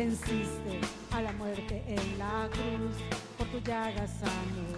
[0.00, 0.80] Venciste
[1.12, 2.96] a la muerte en la cruz,
[3.36, 4.69] por tu llaga sano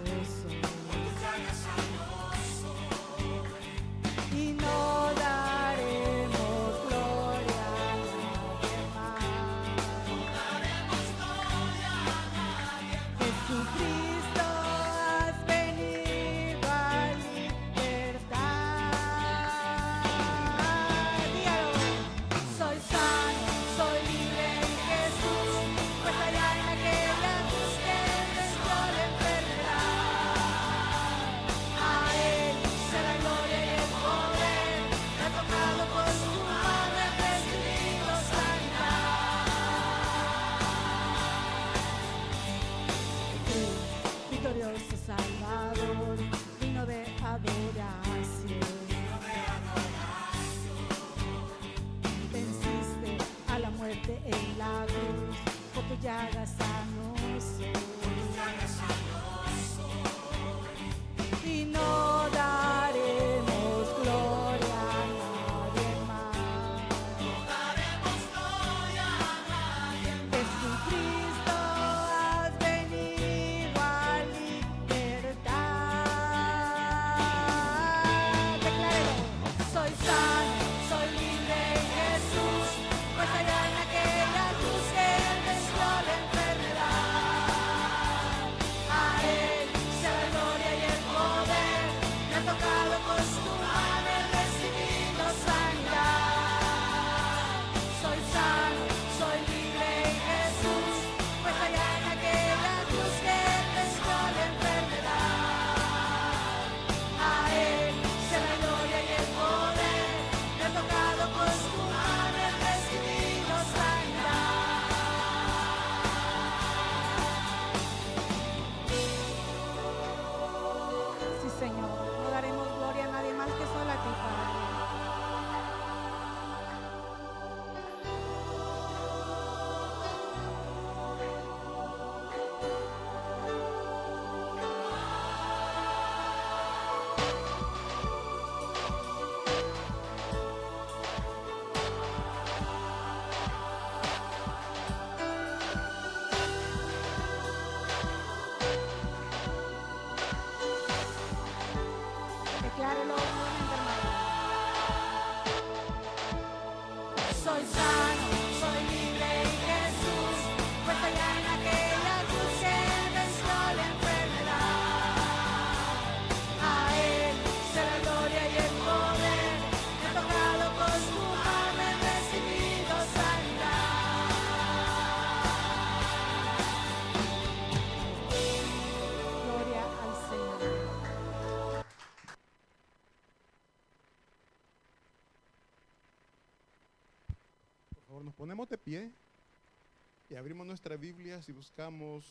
[190.43, 192.25] abrimos nuestras Biblias y buscamos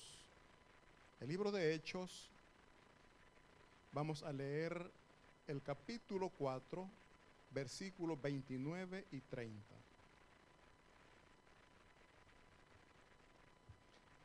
[1.18, 2.28] el libro de Hechos.
[3.90, 4.90] Vamos a leer
[5.46, 6.86] el capítulo 4,
[7.52, 9.56] versículos 29 y 30.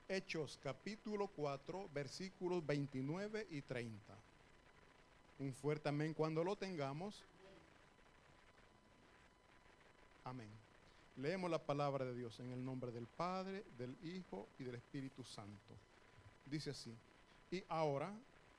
[0.09, 4.18] Hechos capítulo 4, versículos 29 y 30.
[5.40, 7.24] Un fuerte amén cuando lo tengamos.
[10.25, 10.66] Amén.
[11.17, 15.23] Leemos la palabra de Dios en el nombre del Padre, del Hijo y del Espíritu
[15.23, 15.75] Santo.
[16.45, 16.94] Dice así,
[17.50, 18.13] y ahora,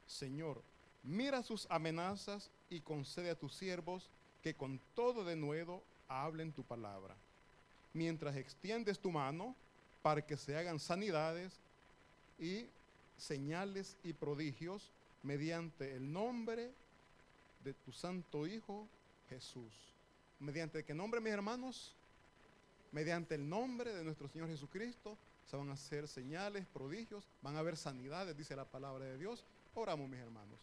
[0.08, 0.60] Señor,
[1.04, 4.10] mira sus amenazas y concede a tus siervos
[4.42, 7.14] que con todo denuedo hablen tu palabra.
[7.94, 9.54] Mientras extiendes tu mano
[10.02, 11.60] para que se hagan sanidades
[12.40, 12.66] y
[13.16, 14.90] señales y prodigios
[15.22, 16.72] mediante el nombre
[17.62, 18.88] de tu santo Hijo
[19.28, 19.72] Jesús.
[20.40, 21.94] ¿Mediante qué nombre, mis hermanos?
[22.92, 27.60] Mediante el nombre de nuestro Señor Jesucristo se van a hacer señales, prodigios, van a
[27.60, 29.44] haber sanidades, dice la palabra de Dios.
[29.74, 30.58] Oramos, mis hermanos.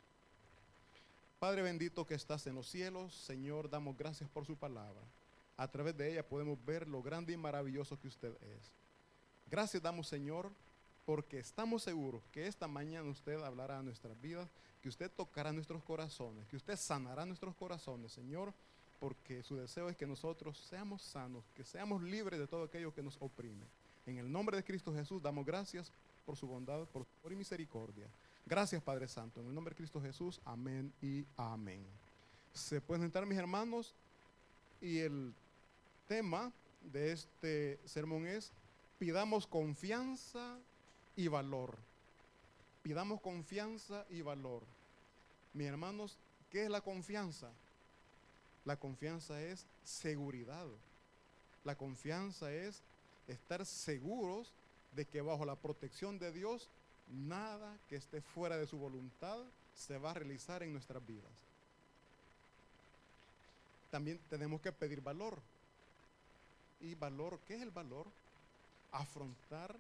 [1.39, 5.01] Padre bendito que estás en los cielos, Señor, damos gracias por su palabra.
[5.57, 8.71] A través de ella podemos ver lo grande y maravilloso que usted es.
[9.49, 10.51] Gracias damos, Señor,
[11.05, 14.49] porque estamos seguros que esta mañana usted hablará a nuestras vidas,
[14.81, 18.53] que usted tocará nuestros corazones, que usted sanará nuestros corazones, Señor,
[18.99, 23.03] porque su deseo es que nosotros seamos sanos, que seamos libres de todo aquello que
[23.03, 23.65] nos oprime.
[24.05, 25.91] En el nombre de Cristo Jesús damos gracias
[26.25, 28.07] por su bondad, por su amor y misericordia.
[28.45, 29.41] Gracias Padre Santo.
[29.41, 31.83] En el nombre de Cristo Jesús, amén y amén.
[32.53, 33.93] Se pueden sentar mis hermanos
[34.81, 35.33] y el
[36.07, 36.51] tema
[36.81, 38.51] de este sermón es
[38.99, 40.59] pidamos confianza
[41.15, 41.75] y valor.
[42.83, 44.63] Pidamos confianza y valor.
[45.53, 46.17] Mis hermanos,
[46.51, 47.49] ¿qué es la confianza?
[48.65, 50.67] La confianza es seguridad.
[51.63, 52.81] La confianza es
[53.27, 54.51] estar seguros
[54.95, 56.67] de que bajo la protección de Dios,
[57.09, 59.39] nada que esté fuera de su voluntad
[59.75, 61.31] se va a realizar en nuestras vidas.
[63.91, 65.39] También tenemos que pedir valor.
[66.81, 67.39] ¿Y valor?
[67.47, 68.07] ¿Qué es el valor?
[68.91, 69.75] Afrontar.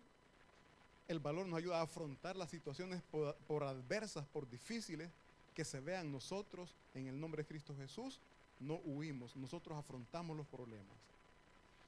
[1.07, 5.09] El valor nos ayuda a afrontar las situaciones por, adversas, por difíciles
[5.53, 8.19] que se vean nosotros en el nombre de Cristo Jesús.
[8.59, 10.97] No huimos, nosotros afrontamos los problemas.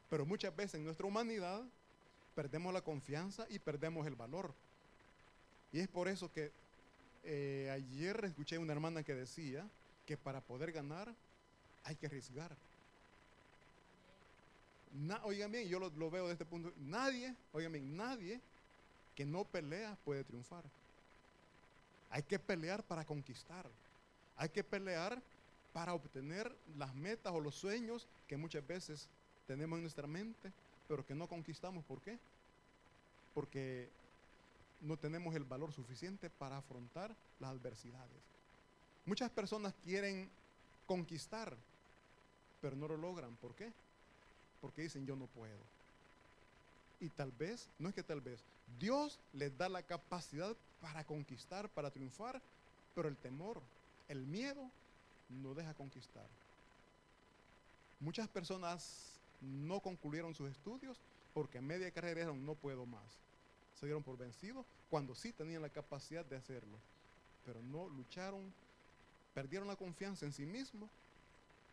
[0.09, 1.63] Pero muchas veces en nuestra humanidad
[2.35, 4.53] perdemos la confianza y perdemos el valor.
[5.71, 6.51] Y es por eso que
[7.23, 9.67] eh, ayer escuché una hermana que decía
[10.05, 11.13] que para poder ganar
[11.83, 12.55] hay que arriesgar.
[15.23, 16.71] Oigan bien, yo lo, lo veo de este punto.
[16.77, 18.39] Nadie, oigan bien, nadie
[19.15, 20.63] que no pelea puede triunfar.
[22.09, 23.65] Hay que pelear para conquistar.
[24.37, 25.21] Hay que pelear
[25.73, 29.09] para obtener las metas o los sueños que muchas veces
[29.45, 30.51] tenemos en nuestra mente,
[30.87, 31.83] pero que no conquistamos.
[31.85, 32.17] ¿Por qué?
[33.33, 33.89] Porque
[34.81, 38.21] no tenemos el valor suficiente para afrontar las adversidades.
[39.05, 40.29] Muchas personas quieren
[40.85, 41.55] conquistar,
[42.61, 43.35] pero no lo logran.
[43.37, 43.71] ¿Por qué?
[44.61, 45.59] Porque dicen yo no puedo.
[46.99, 48.43] Y tal vez, no es que tal vez,
[48.79, 52.41] Dios les da la capacidad para conquistar, para triunfar,
[52.95, 53.61] pero el temor,
[54.07, 54.69] el miedo,
[55.29, 56.27] no deja conquistar.
[57.99, 60.99] Muchas personas no concluyeron sus estudios
[61.33, 63.21] porque a media carrera dijeron no puedo más.
[63.79, 66.77] Se dieron por vencidos cuando sí tenían la capacidad de hacerlo,
[67.45, 68.51] pero no lucharon,
[69.33, 70.89] perdieron la confianza en sí mismos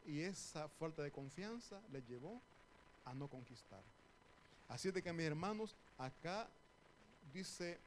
[0.06, 2.40] y esa falta de confianza les llevó
[3.04, 3.82] a no conquistar.
[4.68, 6.46] Así es de que mis hermanos, acá
[7.32, 7.78] dice,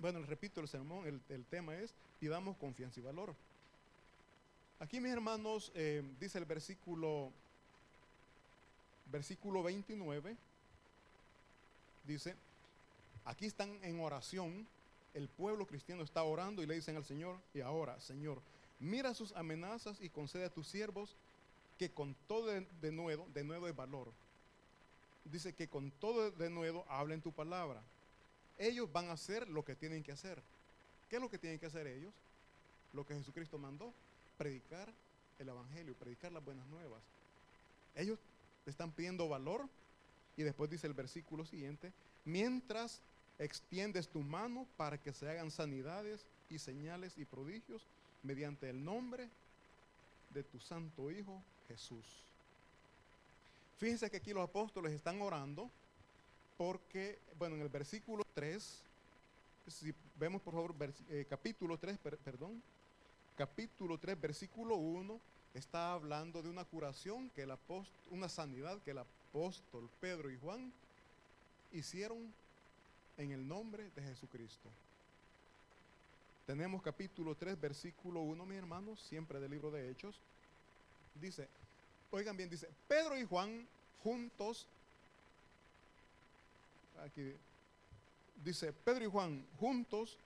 [0.00, 3.34] bueno, repito el sermón, el tema es, pidamos confianza y valor.
[4.80, 7.32] Aquí mis hermanos, eh, dice el versículo,
[9.06, 10.36] versículo 29,
[12.04, 12.34] dice,
[13.24, 14.66] aquí están en oración,
[15.14, 18.42] el pueblo cristiano está orando y le dicen al Señor, y ahora, Señor,
[18.80, 21.16] mira sus amenazas y concede a tus siervos
[21.78, 24.12] que con todo de, nuevo, de nuevo es valor.
[25.24, 27.80] Dice que con todo de nuevo hablen tu palabra.
[28.58, 30.42] Ellos van a hacer lo que tienen que hacer.
[31.08, 32.12] ¿Qué es lo que tienen que hacer ellos?
[32.92, 33.92] Lo que Jesucristo mandó,
[34.36, 34.92] predicar
[35.38, 37.02] el Evangelio, predicar las buenas nuevas.
[37.94, 38.18] Ellos
[38.66, 39.68] están pidiendo valor
[40.36, 41.92] y después dice el versículo siguiente,
[42.24, 43.00] mientras
[43.38, 47.86] extiendes tu mano para que se hagan sanidades y señales y prodigios
[48.22, 49.28] mediante el nombre
[50.30, 52.04] de tu santo Hijo Jesús.
[53.78, 55.70] Fíjense que aquí los apóstoles están orando
[56.56, 58.82] porque, bueno, en el versículo 3,
[59.66, 60.74] si vemos por favor
[61.08, 62.62] eh, capítulo 3, per, perdón,
[63.36, 65.20] capítulo 3, versículo 1,
[65.54, 70.38] está hablando de una curación que el apóstol, una sanidad que el apóstol Pedro y
[70.38, 70.72] Juan
[71.72, 72.32] hicieron
[73.16, 74.68] en el nombre de Jesucristo.
[76.46, 80.20] Tenemos capítulo 3, versículo 1, mis hermanos, siempre del libro de Hechos.
[81.20, 81.48] Dice,
[82.10, 83.66] oigan bien, dice, Pedro y Juan
[84.02, 84.66] juntos,
[87.02, 87.32] aquí
[88.44, 90.18] dice, Pedro y Juan juntos,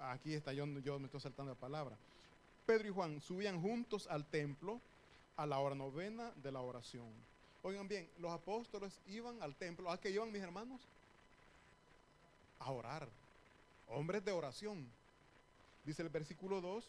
[0.00, 1.96] aquí está, yo, yo me estoy saltando la palabra.
[2.66, 4.80] Pedro y Juan subían juntos al templo
[5.36, 7.08] a la hora novena de la oración.
[7.62, 9.90] Oigan bien, los apóstoles iban al templo.
[9.90, 10.80] ¿A qué iban mis hermanos?
[12.58, 13.08] A orar.
[13.88, 14.86] Hombres de oración.
[15.84, 16.84] Dice el versículo 2.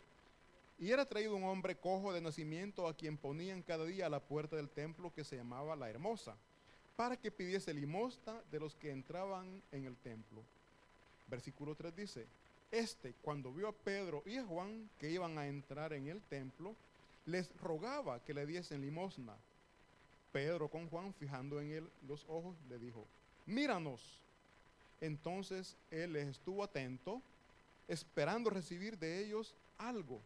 [0.80, 4.20] Y era traído un hombre cojo de nacimiento a quien ponían cada día a la
[4.20, 6.36] puerta del templo que se llamaba la hermosa,
[6.96, 10.42] para que pidiese limosna de los que entraban en el templo.
[11.28, 12.28] Versículo 3 dice,
[12.72, 16.76] este, cuando vio a Pedro y a Juan que iban a entrar en el templo,
[17.26, 19.36] les rogaba que le diesen limosna.
[20.32, 23.06] Pedro con Juan, fijando en él los ojos, le dijo,
[23.46, 24.22] míranos.
[25.02, 27.22] Entonces él les estuvo atento,
[27.88, 30.22] esperando recibir de ellos algo.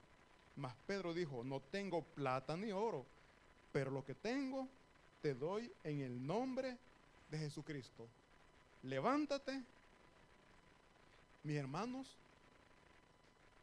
[0.56, 3.06] Mas Pedro dijo, no tengo plata ni oro,
[3.72, 4.68] pero lo que tengo
[5.22, 6.78] te doy en el nombre
[7.32, 8.08] de Jesucristo.
[8.84, 9.64] Levántate,
[11.44, 12.16] mis hermanos,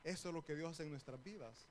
[0.04, 1.66] eso es lo que Dios hace en nuestras vidas.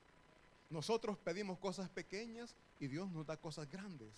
[0.70, 4.10] Nosotros pedimos cosas pequeñas y Dios nos da cosas grandes.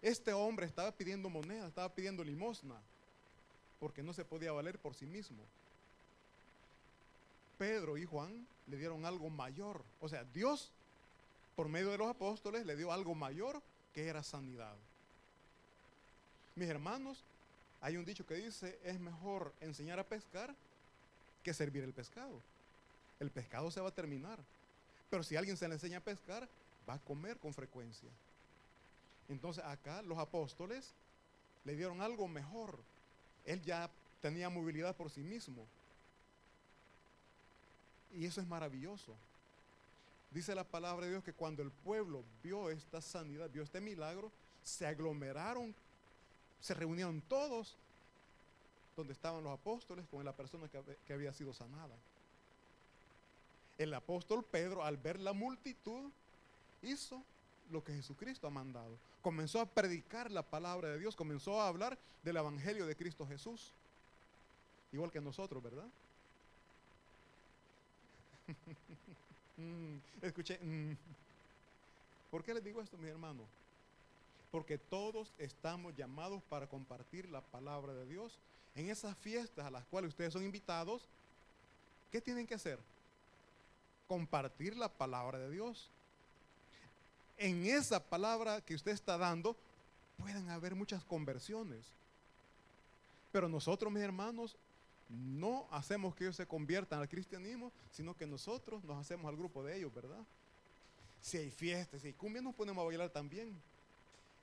[0.00, 2.80] Este hombre estaba pidiendo moneda, estaba pidiendo limosna,
[3.78, 5.42] porque no se podía valer por sí mismo.
[7.58, 9.84] Pedro y Juan le dieron algo mayor.
[10.00, 10.72] O sea, Dios,
[11.54, 13.62] por medio de los apóstoles, le dio algo mayor
[13.94, 14.74] que era sanidad.
[16.56, 17.22] Mis hermanos,
[17.80, 20.54] hay un dicho que dice, es mejor enseñar a pescar
[21.42, 22.40] que servir el pescado.
[23.22, 24.40] El pescado se va a terminar.
[25.08, 26.48] Pero si alguien se le enseña a pescar,
[26.88, 28.10] va a comer con frecuencia.
[29.28, 30.92] Entonces acá los apóstoles
[31.64, 32.80] le dieron algo mejor.
[33.44, 33.88] Él ya
[34.20, 35.64] tenía movilidad por sí mismo.
[38.12, 39.14] Y eso es maravilloso.
[40.32, 44.32] Dice la palabra de Dios que cuando el pueblo vio esta sanidad, vio este milagro,
[44.64, 45.72] se aglomeraron,
[46.60, 47.76] se reunieron todos
[48.96, 51.94] donde estaban los apóstoles con la persona que, que había sido sanada.
[53.78, 56.10] El apóstol Pedro, al ver la multitud,
[56.82, 57.22] hizo
[57.70, 58.96] lo que Jesucristo ha mandado.
[59.22, 63.72] Comenzó a predicar la palabra de Dios, comenzó a hablar del Evangelio de Cristo Jesús.
[64.92, 65.86] Igual que nosotros, ¿verdad?
[69.58, 70.58] Mm, escuché.
[70.58, 70.96] mm.
[72.30, 73.46] ¿Por qué les digo esto, mis hermanos?
[74.50, 78.38] Porque todos estamos llamados para compartir la palabra de Dios.
[78.74, 81.06] En esas fiestas a las cuales ustedes son invitados,
[82.10, 82.78] ¿qué tienen que hacer?
[84.12, 85.88] Compartir la palabra de Dios.
[87.38, 89.56] En esa palabra que usted está dando,
[90.18, 91.86] pueden haber muchas conversiones.
[93.32, 94.54] Pero nosotros, mis hermanos,
[95.08, 99.64] no hacemos que ellos se conviertan al cristianismo, sino que nosotros nos hacemos al grupo
[99.64, 100.20] de ellos, ¿verdad?
[101.22, 103.58] Si hay fiestas, si hay cumbia, nos ponemos a bailar también.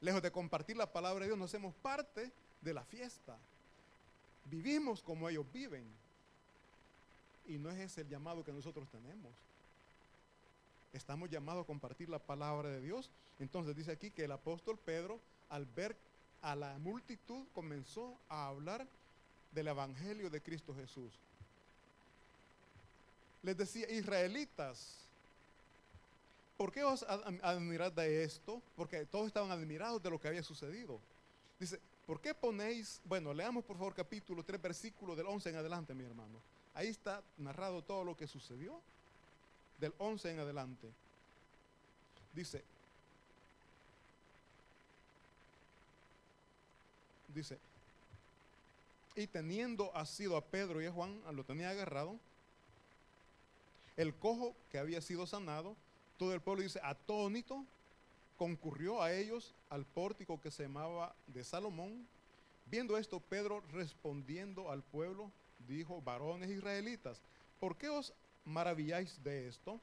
[0.02, 3.38] Lejos de compartir la palabra de Dios, nos hacemos parte de la fiesta.
[4.46, 5.86] Vivimos como ellos viven.
[7.46, 9.32] Y no es ese el llamado que nosotros tenemos.
[10.94, 13.10] Estamos llamados a compartir la palabra de Dios.
[13.40, 15.20] Entonces dice aquí que el apóstol Pedro,
[15.50, 15.96] al ver
[16.42, 18.88] a la multitud, comenzó a hablar
[19.52, 21.14] del Evangelio de Cristo Jesús.
[23.44, 24.98] Les decía, israelitas,
[26.58, 28.62] ¿por qué os ad- admirad de esto?
[28.76, 31.00] Porque todos estaban admirados de lo que había sucedido.
[31.60, 35.94] Dice, ¿por qué ponéis, bueno, leamos por favor capítulo 3, versículo del 11 en adelante,
[35.94, 36.40] mi hermano.
[36.74, 38.82] Ahí está narrado todo lo que sucedió,
[39.80, 40.90] del 11 en adelante.
[42.34, 42.64] Dice,
[47.34, 47.58] dice,
[49.16, 52.18] y teniendo asido a Pedro y a Juan, lo tenía agarrado,
[53.98, 55.76] el cojo que había sido sanado,
[56.18, 57.66] todo el pueblo dice, atónito,
[58.38, 62.08] concurrió a ellos al pórtico que se llamaba de Salomón.
[62.68, 65.32] Viendo esto, Pedro respondiendo al pueblo,
[65.68, 67.22] dijo, varones israelitas,
[67.60, 68.14] ¿por qué os
[68.50, 69.80] maravilláis de esto?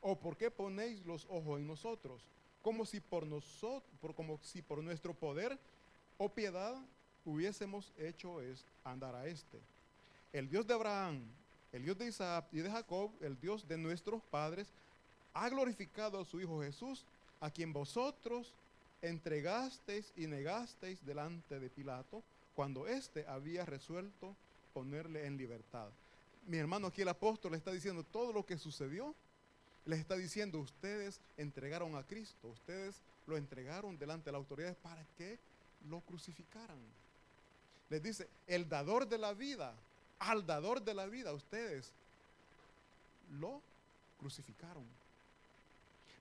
[0.00, 2.22] ¿O por qué ponéis los ojos en nosotros?
[2.62, 5.58] Como si por nosotros, como si por nuestro poder
[6.18, 6.74] o piedad
[7.24, 9.60] hubiésemos hecho es andar a este.
[10.32, 11.22] El Dios de Abraham,
[11.72, 14.68] el Dios de Isaac y de Jacob, el Dios de nuestros padres,
[15.34, 17.04] ha glorificado a su Hijo Jesús,
[17.40, 18.54] a quien vosotros
[19.02, 22.22] entregasteis y negasteis delante de Pilato,
[22.54, 24.34] cuando éste había resuelto
[24.72, 25.90] ponerle en libertad.
[26.46, 29.14] Mi hermano aquí el apóstol le está diciendo todo lo que sucedió.
[29.84, 35.04] Les está diciendo, ustedes entregaron a Cristo, ustedes lo entregaron delante de las autoridades para
[35.16, 35.38] que
[35.88, 36.78] lo crucificaran.
[37.88, 39.74] Les dice, el dador de la vida,
[40.18, 41.92] al dador de la vida, ustedes
[43.38, 43.60] lo
[44.18, 44.84] crucificaron.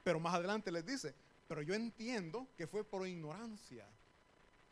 [0.04, 1.14] Pero más adelante les dice,
[1.48, 3.86] pero yo entiendo que fue por ignorancia.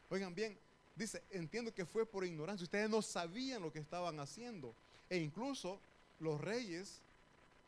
[0.09, 0.57] Oigan bien,
[0.95, 2.63] dice, entiendo que fue por ignorancia.
[2.63, 4.75] Ustedes no sabían lo que estaban haciendo.
[5.13, 5.79] E incluso
[6.19, 6.99] los reyes,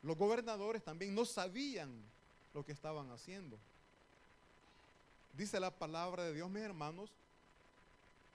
[0.02, 1.92] los gobernadores también no sabían
[2.56, 3.60] lo que estaban haciendo.
[5.38, 7.12] Dice la palabra de Dios, mis hermanos,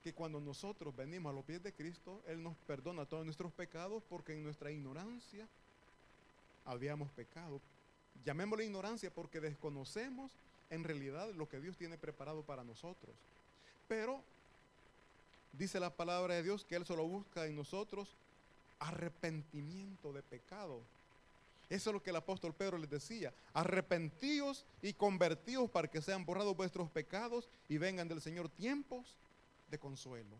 [0.04, 4.00] que cuando nosotros venimos a los pies de Cristo, Él nos perdona todos nuestros pecados
[4.08, 5.48] porque en nuestra ignorancia
[6.64, 7.60] habíamos pecado.
[8.24, 10.30] Llamémosle ignorancia porque desconocemos
[10.70, 13.16] en realidad lo que Dios tiene preparado para nosotros.
[13.88, 14.22] Pero
[15.52, 18.14] dice la palabra de Dios que Él solo busca en nosotros
[18.80, 20.80] arrepentimiento de pecado.
[21.68, 23.32] Eso es lo que el apóstol Pedro les decía.
[23.54, 29.16] Arrepentíos y convertíos para que sean borrados vuestros pecados y vengan del Señor tiempos
[29.70, 30.37] de consuelo.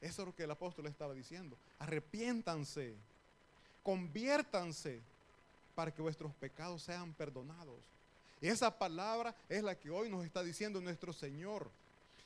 [0.00, 1.56] Eso es lo que el apóstol estaba diciendo.
[1.78, 2.94] Arrepiéntanse,
[3.82, 5.00] conviértanse
[5.74, 7.78] para que vuestros pecados sean perdonados.
[8.40, 11.70] Esa palabra es la que hoy nos está diciendo nuestro Señor.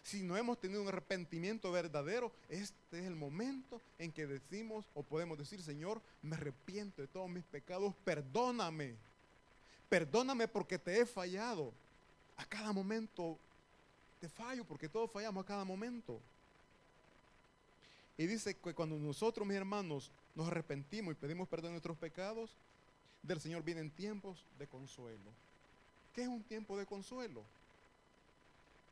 [0.06, 5.02] Si no hemos tenido un arrepentimiento verdadero, este es el momento en que decimos o
[5.02, 8.94] podemos decir, Señor, me arrepiento de todos mis pecados, perdóname.
[9.88, 11.72] Perdóname porque te he fallado.
[12.36, 13.36] A cada momento
[14.20, 16.20] te fallo porque todos fallamos a cada momento.
[18.16, 22.56] Y dice que cuando nosotros, mis hermanos, nos arrepentimos y pedimos perdón de nuestros pecados,
[23.24, 25.32] del Señor vienen tiempos de consuelo.
[26.14, 27.42] ¿Qué es un tiempo de consuelo?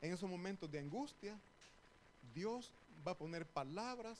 [0.05, 1.35] En esos momentos de angustia,
[2.35, 2.71] Dios
[3.05, 4.19] va a poner palabras.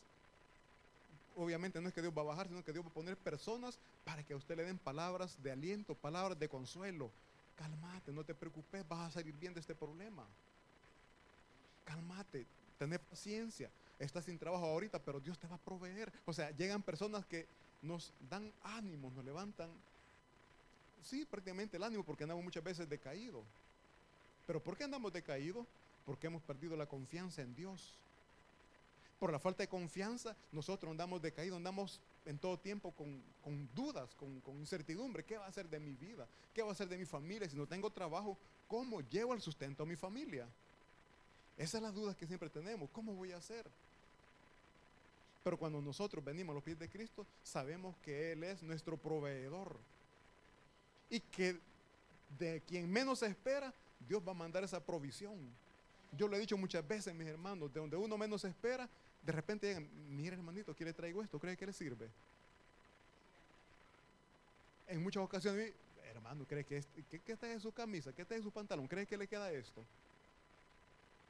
[1.35, 3.77] Obviamente no es que Dios va a bajar, sino que Dios va a poner personas
[4.03, 7.11] para que a usted le den palabras de aliento, palabras de consuelo.
[7.55, 10.25] Cálmate, no te preocupes, vas a salir bien de este problema.
[11.83, 12.47] Cálmate,
[12.79, 13.69] tener paciencia.
[13.99, 16.11] Estás sin trabajo ahorita, pero Dios te va a proveer.
[16.25, 17.45] O sea, llegan personas que
[17.83, 19.69] nos dan ánimo, nos levantan,
[21.03, 23.43] sí, prácticamente el ánimo, porque andamos muchas veces decaídos.
[24.45, 25.65] Pero ¿por qué andamos decaídos?
[26.05, 27.97] Porque hemos perdido la confianza en Dios.
[29.19, 34.13] Por la falta de confianza, nosotros andamos decaídos, andamos en todo tiempo con, con dudas,
[34.15, 35.23] con, incertidumbre.
[35.23, 36.27] ¿Qué va a hacer de mi vida?
[36.53, 37.49] ¿Qué va a hacer de mi familia?
[37.49, 38.37] Si no tengo trabajo,
[38.67, 40.47] ¿cómo llevo el sustento a mi familia?
[41.57, 42.89] Esa es la duda que siempre tenemos.
[42.91, 43.65] ¿Cómo voy a hacer?
[45.43, 49.77] Pero cuando nosotros venimos a los pies de Cristo, sabemos que Él es nuestro proveedor.
[51.09, 51.57] Y que
[52.37, 53.73] de quien menos se espera,
[54.07, 55.35] Dios va a mandar esa provisión.
[56.12, 58.89] Yo lo he dicho muchas veces, mis hermanos, de donde uno menos espera,
[59.21, 61.39] de repente llegan, mira hermanito, ¿qué le traigo esto?
[61.39, 62.09] ¿Cree que le sirve?
[64.88, 68.13] En muchas ocasiones, hermano, ¿cree que, es, ¿qué, qué está en su camisa?
[68.13, 68.88] ¿Qué está en su pantalón?
[68.88, 69.83] ¿Cree que le queda esto?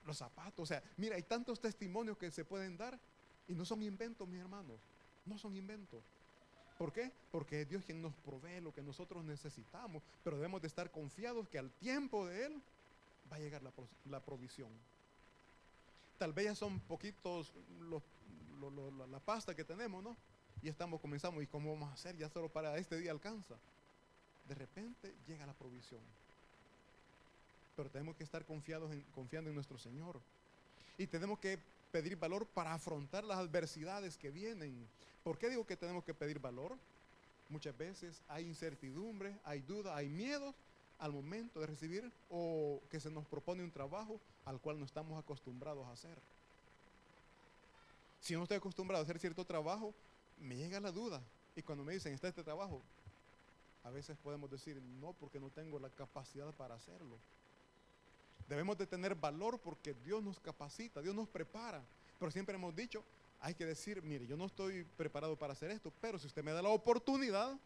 [0.05, 2.99] Los zapatos, o sea, mira, hay tantos testimonios que se pueden dar
[3.47, 4.79] y no son inventos, mis hermanos,
[5.25, 6.03] no son inventos.
[6.77, 7.11] ¿Por qué?
[7.31, 11.47] Porque es Dios quien nos provee lo que nosotros necesitamos, pero debemos de estar confiados
[11.47, 12.61] que al tiempo de Él
[13.31, 13.71] va a llegar la,
[14.09, 14.69] la provisión.
[16.17, 17.53] Tal vez ya son poquitos
[17.89, 18.03] los,
[18.59, 20.15] lo, lo, la pasta que tenemos, ¿no?
[20.61, 22.17] Y estamos, comenzamos, ¿y cómo vamos a hacer?
[22.17, 23.55] Ya solo para este día alcanza.
[24.47, 26.01] De repente llega la provisión.
[27.75, 30.19] Pero tenemos que estar confiados confiando en nuestro Señor.
[30.97, 31.59] Y tenemos que
[31.91, 34.87] pedir valor para afrontar las adversidades que vienen.
[35.23, 36.77] ¿Por qué digo que tenemos que pedir valor?
[37.49, 40.55] Muchas veces hay incertidumbre, hay duda, hay miedos
[40.99, 45.17] al momento de recibir o que se nos propone un trabajo al cual no estamos
[45.21, 46.17] acostumbrados a hacer.
[48.19, 49.93] Si no estoy acostumbrado a hacer cierto trabajo,
[50.39, 51.21] me llega la duda.
[51.55, 52.81] Y cuando me dicen, está este trabajo,
[53.83, 57.17] a veces podemos decir, no, porque no tengo la capacidad para hacerlo.
[58.47, 61.83] Debemos de tener valor porque Dios nos capacita, Dios nos prepara.
[62.19, 63.03] Pero siempre hemos dicho,
[63.39, 66.51] hay que decir, mire, yo no estoy preparado para hacer esto, pero si usted me
[66.51, 67.57] da la oportunidad,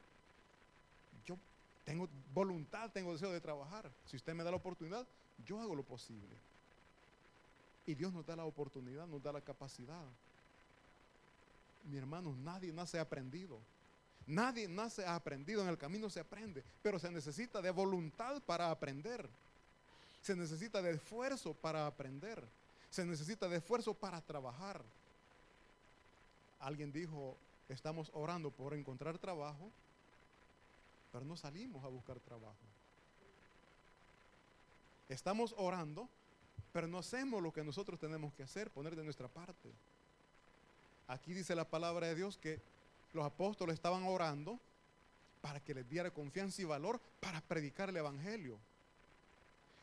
[1.25, 1.37] yo
[1.85, 3.91] tengo voluntad, tengo deseo de trabajar.
[4.05, 5.05] Si usted me da la oportunidad,
[5.45, 6.35] yo hago lo posible.
[7.85, 10.03] Y Dios nos da la oportunidad, nos da la capacidad.
[11.85, 13.59] Mi hermano, nadie nace aprendido.
[14.27, 19.27] Nadie nace aprendido, en el camino se aprende, pero se necesita de voluntad para aprender.
[20.21, 22.43] Se necesita de esfuerzo para aprender.
[22.89, 24.83] Se necesita de esfuerzo para trabajar.
[26.59, 27.37] Alguien dijo,
[27.69, 29.71] estamos orando por encontrar trabajo,
[31.11, 32.57] pero no salimos a buscar trabajo.
[35.07, 36.07] Estamos orando,
[36.71, 39.71] pero no hacemos lo que nosotros tenemos que hacer, poner de nuestra parte.
[41.07, 42.61] Aquí dice la palabra de Dios que
[43.13, 44.59] los apóstoles estaban orando
[45.41, 48.59] para que les diera confianza y valor para predicar el Evangelio.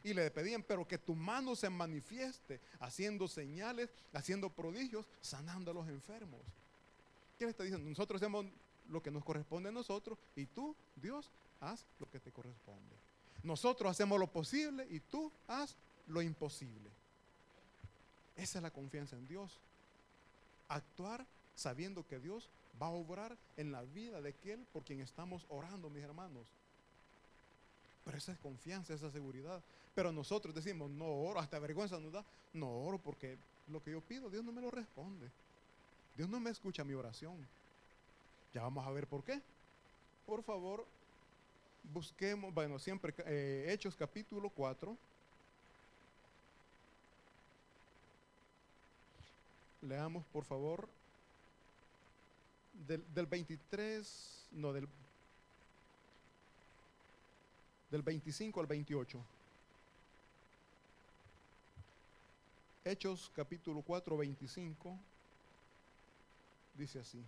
[0.07, 5.75] Y le pedían, pero que tu mano se manifieste, haciendo señales, haciendo prodigios, sanando a
[5.75, 6.41] los enfermos.
[7.37, 7.89] ¿Qué le está diciendo?
[7.89, 8.47] Nosotros hacemos
[8.89, 11.29] lo que nos corresponde a nosotros y tú, Dios,
[11.61, 12.95] haz lo que te corresponde.
[13.43, 15.75] Nosotros hacemos lo posible y tú haz
[16.07, 16.89] lo imposible.
[18.37, 19.59] Esa es la confianza en Dios.
[20.69, 22.49] Actuar sabiendo que Dios
[22.81, 26.47] va a obrar en la vida de aquel por quien estamos orando, mis hermanos.
[28.07, 29.61] Pero esa es confianza, esa seguridad.
[29.95, 34.01] Pero nosotros decimos, no oro, hasta vergüenza nos da, no oro porque lo que yo
[34.01, 35.29] pido, Dios no me lo responde.
[36.17, 37.37] Dios no me escucha mi oración.
[38.55, 39.43] Ya vamos a ver por qué.
[40.25, 40.87] Por favor,
[41.93, 44.97] busquemos, bueno, siempre eh, Hechos capítulo 4.
[49.83, 50.89] Leamos, por favor,
[52.87, 54.89] del, del 23, no, del,
[57.91, 59.19] del 25 al 28.
[62.85, 64.97] Hechos capítulo 4, 25,
[66.75, 67.23] dice así.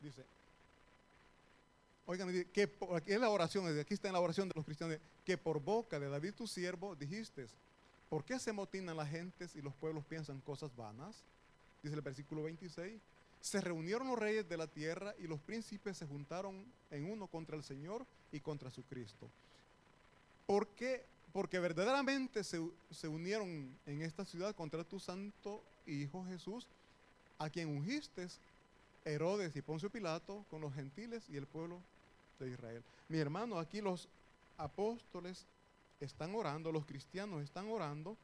[0.00, 0.24] Dice,
[2.06, 5.38] oigan, que aquí es la oración, aquí está en la oración de los cristianos, que
[5.38, 7.46] por boca de David tu siervo dijiste,
[8.08, 11.22] ¿por qué se motinan las gentes y los pueblos piensan cosas vanas?
[11.82, 13.00] Dice el versículo 26,
[13.40, 17.56] se reunieron los reyes de la tierra y los príncipes se juntaron en uno contra
[17.56, 19.28] el Señor y contra su Cristo.
[20.46, 21.04] ¿Por qué?
[21.32, 26.66] Porque verdaderamente se, se unieron en esta ciudad contra tu santo Hijo Jesús,
[27.38, 28.28] a quien ungiste
[29.04, 31.80] Herodes y Poncio Pilato con los gentiles y el pueblo
[32.38, 32.82] de Israel.
[33.08, 34.08] Mi hermano, aquí los
[34.58, 35.46] apóstoles
[36.00, 38.16] están orando, los cristianos están orando,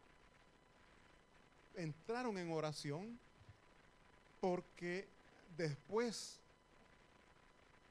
[1.77, 3.19] entraron en oración
[4.45, 5.09] porque
[5.57, 6.37] después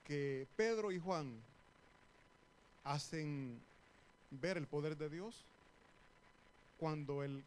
[0.06, 1.34] que Pedro y Juan
[2.84, 3.60] hacen
[4.30, 5.34] ver el poder de Dios,
[6.80, 7.44] cuando el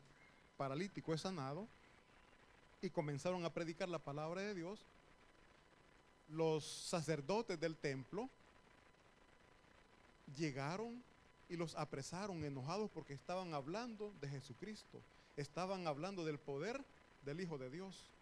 [0.56, 1.68] paralítico es sanado
[2.82, 4.80] y comenzaron a predicar la palabra de Dios,
[6.28, 8.28] los sacerdotes del templo
[10.36, 11.00] llegaron
[11.48, 15.00] y los apresaron enojados porque estaban hablando de Jesucristo,
[15.36, 16.84] estaban hablando del poder
[17.24, 18.15] del Hijo de Dios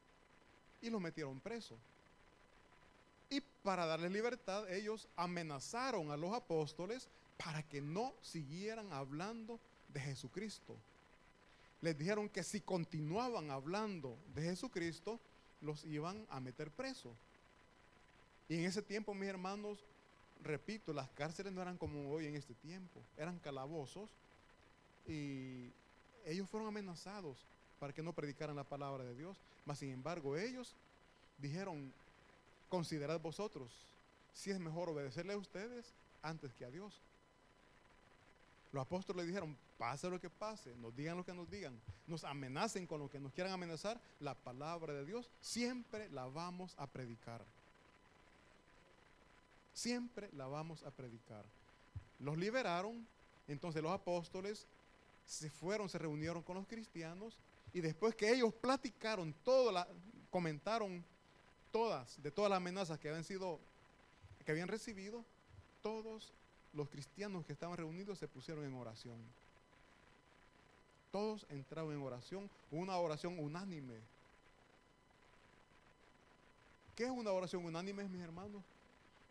[0.84, 1.76] y los metieron preso.
[3.30, 10.00] Y para darles libertad, ellos amenazaron a los apóstoles para que no siguieran hablando de
[10.00, 10.76] Jesucristo.
[11.80, 15.18] Les dijeron que si continuaban hablando de Jesucristo,
[15.62, 17.10] los iban a meter preso.
[18.48, 19.78] Y en ese tiempo, mis hermanos,
[20.42, 24.10] repito, las cárceles no eran como hoy en este tiempo, eran calabozos
[25.06, 25.72] y
[26.26, 27.38] ellos fueron amenazados
[27.80, 29.38] para que no predicaran la palabra de Dios.
[29.64, 30.74] Mas sin embargo, ellos
[31.38, 31.92] dijeron,
[32.68, 33.70] considerad vosotros
[34.34, 35.86] si es mejor obedecerle a ustedes
[36.22, 37.00] antes que a Dios.
[38.72, 42.24] Los apóstoles le dijeron, pase lo que pase, nos digan lo que nos digan, nos
[42.24, 46.88] amenacen con lo que nos quieran amenazar, la palabra de Dios siempre la vamos a
[46.88, 47.44] predicar.
[49.72, 51.44] Siempre la vamos a predicar.
[52.18, 53.06] Los liberaron,
[53.46, 54.66] entonces los apóstoles
[55.26, 57.38] se fueron, se reunieron con los cristianos
[57.74, 59.86] y después que ellos platicaron todo la,
[60.30, 61.04] comentaron
[61.72, 63.60] todas, de todas las amenazas que habían sido,
[64.44, 65.24] que habían recibido,
[65.82, 66.32] todos
[66.72, 69.18] los cristianos que estaban reunidos se pusieron en oración.
[71.10, 74.00] Todos entraron en oración, una oración unánime.
[76.94, 78.62] ¿Qué es una oración unánime, mis hermanos?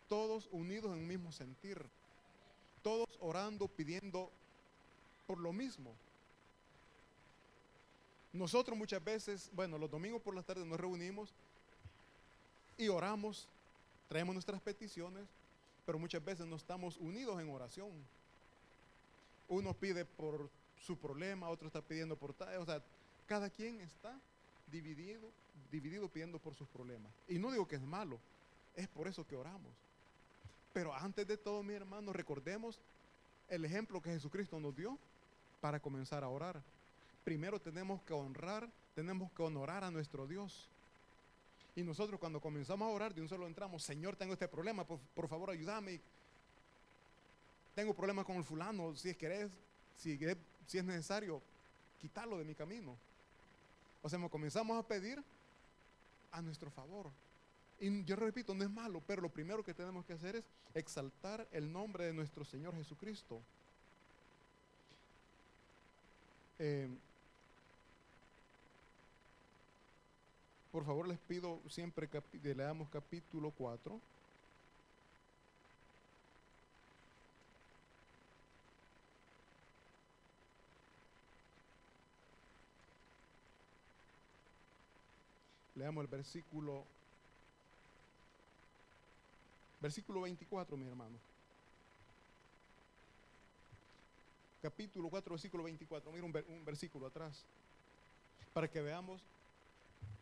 [0.10, 1.82] Todos unidos en un mismo sentir.
[2.82, 4.30] Todos orando, pidiendo
[5.28, 5.94] por lo mismo.
[8.34, 11.32] Nosotros muchas veces, bueno, los domingos por las tardes nos reunimos
[12.78, 13.48] y oramos,
[14.10, 15.28] traemos nuestras peticiones,
[15.86, 17.92] pero muchas veces no estamos unidos en oración.
[19.48, 20.50] Uno pide por
[20.82, 22.82] su problema, otro está pidiendo por tal, o sea,
[23.28, 24.20] cada quien está
[24.72, 25.30] dividido,
[25.72, 27.12] dividido pidiendo por sus problemas.
[27.28, 28.18] Y no digo que es malo,
[28.76, 29.72] es por eso que oramos.
[30.74, 32.80] Pero antes de todo, mi hermano, recordemos
[33.48, 34.98] el ejemplo que Jesucristo nos dio
[35.62, 36.62] para comenzar a orar.
[37.24, 40.70] Primero tenemos que honrar, tenemos que honorar a nuestro Dios.
[41.76, 45.28] Y nosotros cuando comenzamos a orar, de un solo entramos, Señor, tengo este problema, por,
[45.28, 46.00] favor ayúdame.
[47.74, 49.50] Tengo problemas con el fulano, si es que
[49.98, 50.20] si,
[50.68, 51.42] si es necesario,
[52.00, 52.96] quitarlo de mi camino.
[54.04, 55.24] O sea, comenzamos a pedir
[56.32, 57.10] a nuestro favor.
[57.80, 61.48] Y yo repito, no es malo, pero lo primero que tenemos que hacer es exaltar
[61.52, 63.42] el nombre de nuestro Señor Jesucristo.
[66.60, 66.88] Eh,
[70.74, 74.02] por favor, les pido siempre que leamos capítulo 4.
[85.76, 86.84] Leamos el versículo
[89.80, 91.20] versículo 24, mi hermano.
[94.64, 96.12] Capítulo 4, versículo 24.
[96.12, 97.46] Mira un, un versículo atrás.
[98.56, 99.22] Para que veamos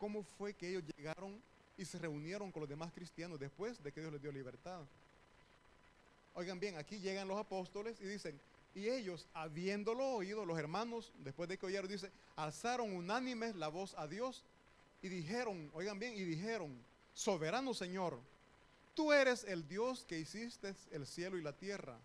[0.02, 1.40] cómo fue que ellos llegaron
[1.78, 4.80] y se reunieron con los demás cristianos después de que Dios les dio libertad.
[6.34, 8.36] Oigan bien, aquí llegan los apóstoles y dicen,
[8.74, 13.94] y ellos, habiéndolo oído, los hermanos, después de que oyeron, dice, alzaron unánimes la voz
[13.96, 14.42] a Dios
[15.02, 16.76] y dijeron, oigan bien, y dijeron,
[17.14, 18.18] soberano Señor,
[18.96, 21.96] tú eres el Dios que hiciste el cielo y la tierra,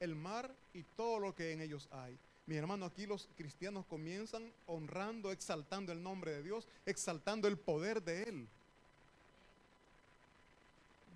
[0.00, 2.14] el mar y todo lo que en ellos hay.
[2.46, 8.02] Mi hermano, aquí los cristianos comienzan honrando, exaltando el nombre de Dios, exaltando el poder
[8.02, 8.48] de Él.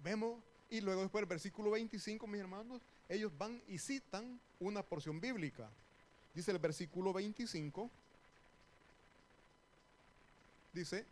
[0.05, 5.21] Vemos, y luego después el versículo 25, mis hermanos, ellos van y citan una porción
[5.21, 5.69] bíblica.
[6.33, 7.91] Dice el versículo 25,
[10.73, 11.07] dice,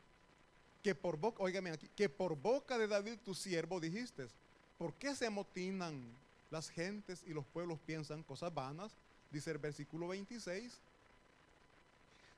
[0.85, 4.29] que por boca, óigame aquí, que por boca de David tu siervo dijiste,
[4.77, 6.05] ¿por qué se amotinan
[6.51, 8.93] las gentes y los pueblos piensan cosas vanas?
[9.35, 10.73] Dice el versículo 26,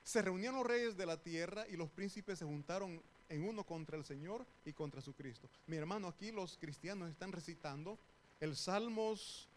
[0.03, 3.97] se reunieron los reyes de la tierra y los príncipes se juntaron en uno contra
[3.97, 5.49] el Señor y contra su Cristo.
[5.67, 7.99] Mi hermano, aquí los cristianos están recitando
[8.41, 9.49] el Salmos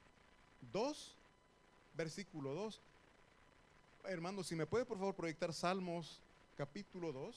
[0.74, 1.16] 2,
[1.96, 2.82] versículo 2.
[4.06, 6.20] Hermano, si me puede por favor proyectar Salmos
[6.58, 7.36] capítulo 2,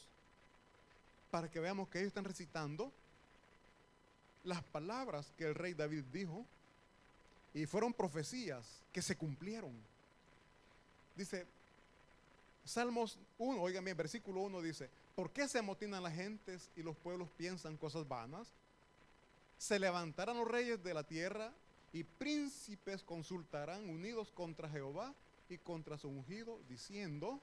[1.30, 2.92] para que veamos que ellos están recitando
[4.44, 6.44] las palabras que el rey David dijo
[7.54, 9.72] y fueron profecías que se cumplieron.
[11.16, 11.46] Dice,
[12.64, 16.96] Salmos 1, oigan bien, versículo 1 dice, ¿por qué se amotinan las gentes y los
[16.96, 18.48] pueblos piensan cosas vanas?
[19.58, 21.52] Se levantarán los reyes de la tierra
[21.92, 25.12] y príncipes consultarán unidos contra Jehová
[25.48, 27.40] y contra su ungido, diciendo,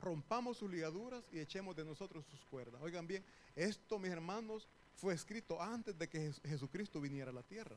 [0.00, 2.80] rompamos sus ligaduras y echemos de nosotros sus cuerdas.
[2.82, 3.24] Oigan bien,
[3.56, 4.66] esto, mis hermanos,
[4.96, 7.76] fue escrito antes de que Jes- Jesucristo viniera a la tierra.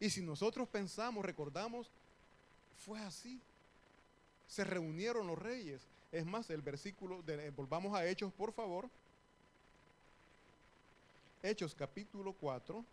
[0.00, 1.90] Y si nosotros pensamos, recordamos,
[2.78, 3.40] fue así.
[4.46, 5.82] Se reunieron los reyes.
[6.10, 8.88] Es más, el versículo, de, eh, volvamos a Hechos, por favor.
[11.42, 12.84] Hechos capítulo 4.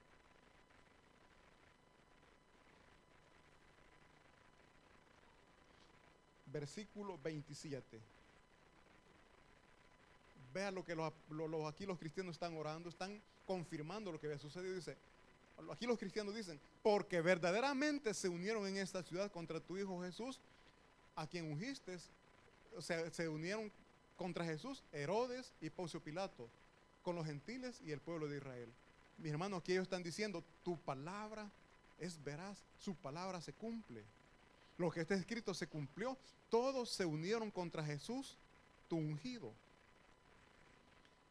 [6.52, 8.00] Versículo 27.
[10.54, 14.28] Vea lo que los, lo- los- aquí los cristianos están orando, están confirmando lo que
[14.28, 14.74] había sucedido.
[14.76, 14.96] Dice,
[15.72, 20.40] aquí los cristianos dicen, porque verdaderamente se unieron en esta ciudad contra tu Hijo Jesús,
[21.16, 21.98] a quien ungiste,
[22.76, 23.72] o sea, se unieron
[24.18, 26.50] contra Jesús Herodes y Poncio Pilato,
[27.04, 28.70] con los gentiles y el pueblo de Israel.
[29.18, 31.50] Mis hermanos, aquí ellos están diciendo, tu palabra
[32.00, 34.04] es veraz, su palabra se cumple.
[34.78, 36.18] Lo que está escrito se cumplió,
[36.50, 38.38] todos se unieron contra Jesús,
[38.90, 39.54] tu ungido.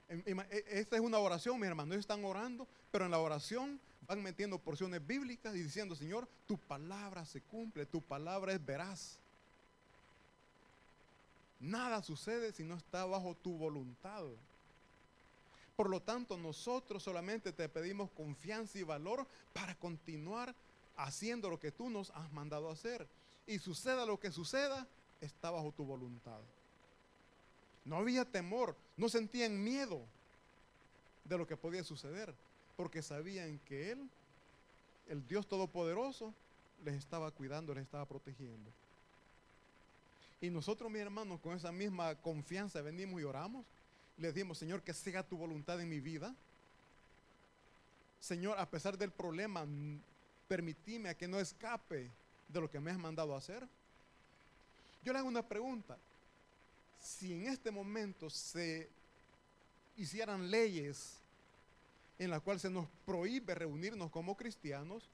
[0.08, 1.92] Em- e- Esta es una oración, mis hermanos.
[1.92, 6.58] Ellos están orando, pero en la oración van metiendo porciones bíblicas y diciendo, Señor, tu
[6.58, 9.18] palabra se cumple, tu palabra es veraz.
[11.60, 14.24] Nada sucede si no está bajo tu voluntad.
[15.76, 20.54] Por lo tanto, nosotros solamente te pedimos confianza y valor para continuar
[20.96, 23.06] haciendo lo que tú nos has mandado hacer.
[23.46, 24.86] Y suceda lo que suceda,
[25.20, 26.40] está bajo tu voluntad.
[27.84, 30.02] No había temor, no sentían miedo
[31.24, 32.34] de lo que podía suceder,
[32.76, 34.08] porque sabían que Él,
[35.08, 36.34] el Dios Todopoderoso,
[36.84, 38.70] les estaba cuidando, les estaba protegiendo.
[40.40, 43.64] Y nosotros, mis hermanos, con esa misma confianza venimos y oramos.
[44.18, 46.34] Le decimos, Señor, que sea tu voluntad en mi vida.
[48.20, 49.66] Señor, a pesar del problema,
[50.48, 52.10] permitime a que no escape
[52.48, 53.66] de lo que me has mandado a hacer.
[55.02, 55.96] Yo le hago una pregunta.
[57.00, 58.88] Si en este momento se
[59.96, 61.18] hicieran leyes
[62.18, 65.10] en las cuales se nos prohíbe reunirnos como cristianos,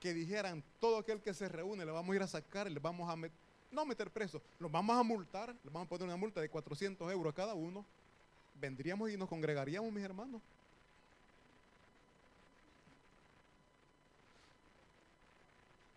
[0.00, 3.08] que dijeran todo aquel que se reúne le vamos a ir a sacar le vamos
[3.08, 3.16] a
[3.70, 7.12] no meter preso, los vamos a multar, le vamos a poner una multa de 400
[7.12, 7.84] euros a cada uno,
[8.60, 10.42] vendríamos y nos congregaríamos, mis hermanos.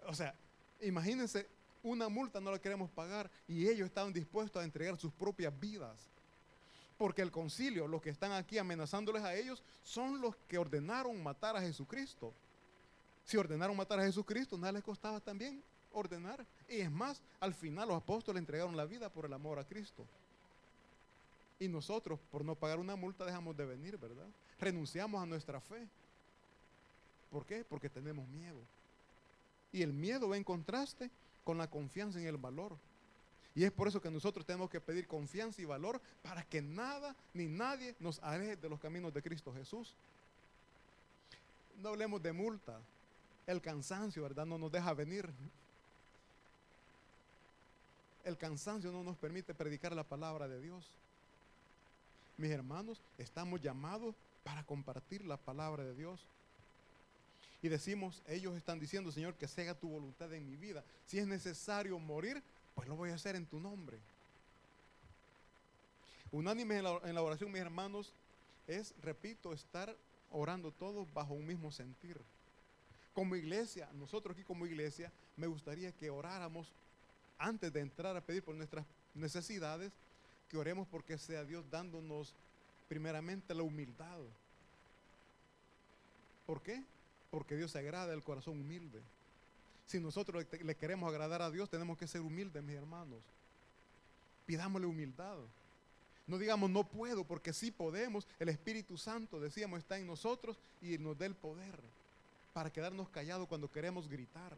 [0.05, 0.35] O sea,
[0.81, 1.47] imagínense,
[1.81, 6.12] una multa no la queremos pagar y ellos estaban dispuestos a entregar sus propias vidas.
[6.97, 11.55] Porque el concilio, los que están aquí amenazándoles a ellos, son los que ordenaron matar
[11.55, 12.33] a Jesucristo.
[13.25, 16.45] Si ordenaron matar a Jesucristo, nada les costaba también ordenar.
[16.67, 20.05] Y es más, al final los apóstoles entregaron la vida por el amor a Cristo.
[21.59, 24.27] Y nosotros, por no pagar una multa, dejamos de venir, ¿verdad?
[24.59, 25.87] Renunciamos a nuestra fe.
[27.31, 27.63] ¿Por qué?
[27.63, 28.59] Porque tenemos miedo.
[29.71, 31.09] Y el miedo va en contraste
[31.43, 32.77] con la confianza en el valor.
[33.55, 37.15] Y es por eso que nosotros tenemos que pedir confianza y valor para que nada
[37.33, 39.93] ni nadie nos aleje de los caminos de Cristo Jesús.
[41.81, 42.79] No hablemos de multa.
[43.45, 44.45] El cansancio, ¿verdad?
[44.45, 45.29] No nos deja venir.
[48.23, 50.89] El cansancio no nos permite predicar la palabra de Dios.
[52.37, 56.25] Mis hermanos, estamos llamados para compartir la palabra de Dios.
[57.61, 60.83] Y decimos, ellos están diciendo, Señor, que se haga tu voluntad en mi vida.
[61.05, 62.41] Si es necesario morir,
[62.75, 63.99] pues lo voy a hacer en tu nombre.
[66.31, 66.83] Unánime en
[67.13, 68.11] la, oración, mis hermanos,
[68.65, 69.95] es, repito, estar
[70.31, 72.19] orando todos bajo un mismo sentir.
[73.13, 76.73] Como iglesia, nosotros aquí como iglesia, me gustaría que oráramos
[77.37, 79.91] antes de entrar a pedir por nuestras necesidades,
[80.49, 82.35] que oremos porque sea Dios dándonos
[82.87, 84.19] primeramente la humildad.
[86.47, 86.83] ¿Por qué?
[87.29, 89.01] Porque Dios se agrada del corazón humilde.
[89.87, 93.19] Si nosotros le, queremos agradar a Dios, tenemos que ser humildes, mis hermanos.
[94.45, 95.37] Pidámosle humildad.
[96.25, 98.27] No digamos no puedo, porque sí podemos.
[98.39, 101.79] El Espíritu Santo, decíamos, está en nosotros y nos da el poder
[102.53, 104.55] para quedarnos callados cuando queremos gritar.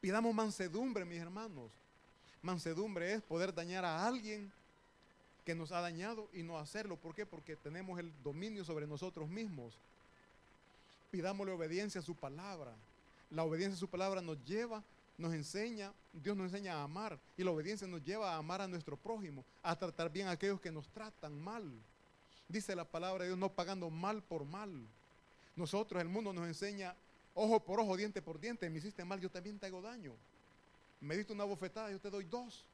[0.00, 1.70] Pidamos mansedumbre, mis hermanos.
[2.42, 4.50] Mansedumbre es poder dañar a alguien
[5.44, 6.96] que nos ha dañado y no hacerlo.
[6.96, 7.26] ¿Por qué?
[7.26, 9.74] Porque tenemos el dominio sobre nosotros mismos.
[11.10, 12.72] Pidámosle obediencia a su palabra.
[13.30, 14.82] La obediencia a su palabra nos lleva,
[15.18, 17.18] nos enseña, Dios nos enseña a amar.
[17.36, 20.60] Y la obediencia nos lleva a amar a nuestro prójimo, a tratar bien a aquellos
[20.60, 21.70] que nos tratan mal.
[22.48, 24.70] Dice la palabra de Dios, no pagando mal por mal.
[25.56, 26.94] Nosotros, el mundo nos enseña
[27.34, 28.70] ojo por ojo, diente por diente.
[28.70, 30.12] Me hiciste mal, yo también te hago daño.
[31.00, 32.64] me diste una bofetada, yo te doy dos.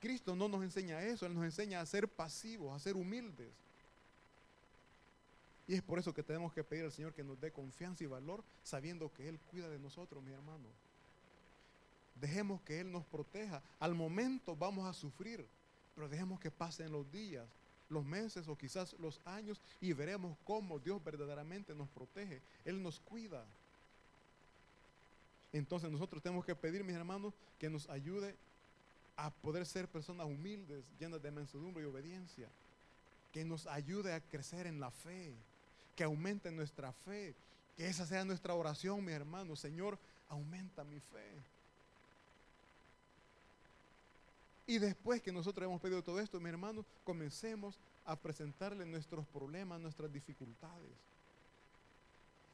[0.00, 3.48] Cristo no nos enseña eso, Él nos enseña a ser pasivos, a ser humildes.
[5.68, 8.06] Y es por eso que tenemos que pedir al Señor que nos dé confianza y
[8.06, 10.66] valor, sabiendo que Él cuida de nosotros, mi hermano.
[12.18, 13.62] Dejemos que Él nos proteja.
[13.78, 15.46] Al momento vamos a sufrir,
[15.94, 17.46] pero dejemos que pasen los días,
[17.90, 22.40] los meses o quizás los años y veremos cómo Dios verdaderamente nos protege.
[22.64, 23.44] Él nos cuida.
[25.52, 28.34] Entonces nosotros tenemos que pedir, mis hermanos, que nos ayude
[29.16, 32.48] a poder ser personas humildes, llenas de mansedumbre y obediencia.
[33.32, 35.34] Que nos ayude a crecer en la fe,
[35.98, 37.34] que aumente nuestra fe,
[37.76, 39.58] que esa sea nuestra oración, mis hermanos.
[39.58, 41.26] Señor, aumenta mi fe.
[44.68, 49.80] Y después que nosotros hemos pedido todo esto, mis hermanos, comencemos a presentarle nuestros problemas,
[49.80, 50.88] nuestras dificultades.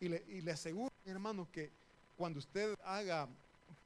[0.00, 1.70] Y le, y le aseguro, mis hermanos, que
[2.16, 3.28] cuando usted haga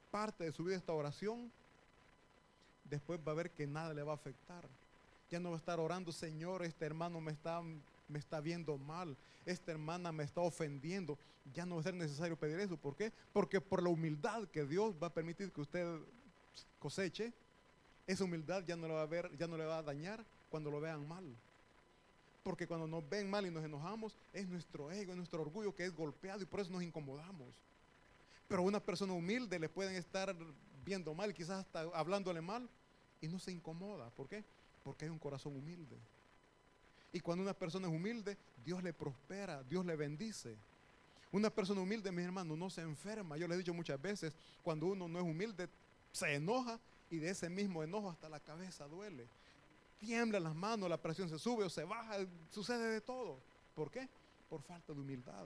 [0.09, 1.51] parte de su vida esta oración,
[2.85, 4.63] después va a ver que nada le va a afectar.
[5.29, 7.61] Ya no va a estar orando, Señor, este hermano me está,
[8.09, 11.17] me está viendo mal, esta hermana me está ofendiendo.
[11.53, 12.77] Ya no va a ser necesario pedir eso.
[12.77, 13.11] ¿Por qué?
[13.31, 15.87] Porque por la humildad que Dios va a permitir que usted
[16.79, 17.33] coseche,
[18.05, 20.69] esa humildad ya no le va a ver, ya no le va a dañar cuando
[20.69, 21.23] lo vean mal.
[22.43, 25.85] Porque cuando nos ven mal y nos enojamos, es nuestro ego, es nuestro orgullo que
[25.85, 27.47] es golpeado y por eso nos incomodamos.
[28.47, 30.35] Pero a una persona humilde le pueden estar
[30.83, 32.67] viendo mal, quizás hasta hablándole mal,
[33.21, 34.09] y no se incomoda.
[34.11, 34.43] ¿Por qué?
[34.83, 35.97] Porque hay un corazón humilde.
[37.11, 40.57] Y cuando una persona es humilde, Dios le prospera, Dios le bendice.
[41.31, 43.37] Una persona humilde, mis hermanos, no se enferma.
[43.37, 45.69] Yo les he dicho muchas veces, cuando uno no es humilde,
[46.11, 49.27] se enoja y de ese mismo enojo hasta la cabeza duele.
[49.99, 52.17] Tiembla las manos, la presión se sube o se baja,
[52.51, 53.39] sucede de todo.
[53.75, 54.07] ¿Por qué?
[54.49, 55.45] Por falta de humildad,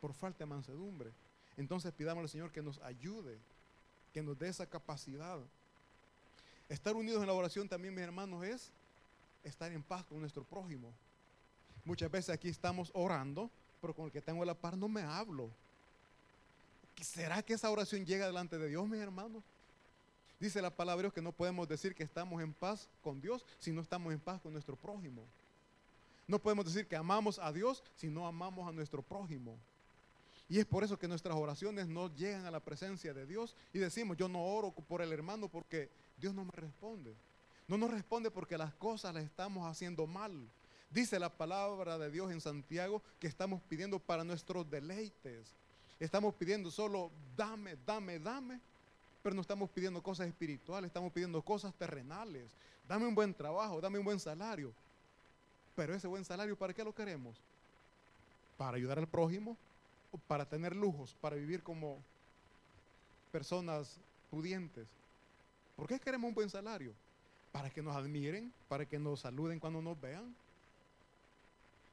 [0.00, 1.12] por falta de mansedumbre.
[1.56, 3.38] Entonces pidamos al Señor que nos ayude,
[4.12, 5.38] que nos dé esa capacidad.
[6.68, 8.72] Estar unidos en la oración también, mis hermanos, es
[9.44, 10.92] estar en paz con nuestro prójimo.
[11.84, 15.50] Muchas veces aquí estamos orando, pero con el que tengo la par no me hablo.
[17.00, 19.42] ¿Será que esa oración llega delante de Dios, mis hermanos?
[20.40, 23.44] Dice la palabra de Dios que no podemos decir que estamos en paz con Dios
[23.58, 25.22] si no estamos en paz con nuestro prójimo.
[26.26, 29.58] No podemos decir que amamos a Dios si no amamos a nuestro prójimo.
[30.48, 33.78] Y es por eso que nuestras oraciones no llegan a la presencia de Dios y
[33.78, 37.14] decimos, yo no oro por el hermano porque Dios no me responde.
[37.66, 40.32] No nos responde porque las cosas las estamos haciendo mal.
[40.90, 45.54] Dice la palabra de Dios en Santiago que estamos pidiendo para nuestros deleites.
[45.98, 48.60] Estamos pidiendo solo dame, dame, dame.
[49.22, 52.50] Pero no estamos pidiendo cosas espirituales, estamos pidiendo cosas terrenales.
[52.86, 54.72] Dame un buen trabajo, dame un buen salario.
[55.74, 57.40] Pero ese buen salario, ¿para qué lo queremos?
[58.58, 59.56] Para ayudar al prójimo,
[60.28, 61.98] para tener lujos, para vivir como
[63.32, 63.98] personas
[64.30, 64.86] pudientes.
[65.74, 66.92] ¿Por qué queremos un buen salario?
[67.54, 70.34] Para que nos admiren, para que nos saluden cuando nos vean.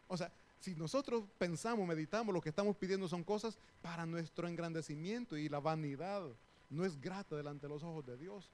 [0.08, 5.38] O sea, si nosotros pensamos, meditamos, lo que estamos pidiendo son cosas para nuestro engrandecimiento
[5.38, 6.24] y la vanidad
[6.71, 8.50] no es grata delante de los ojos de Dios.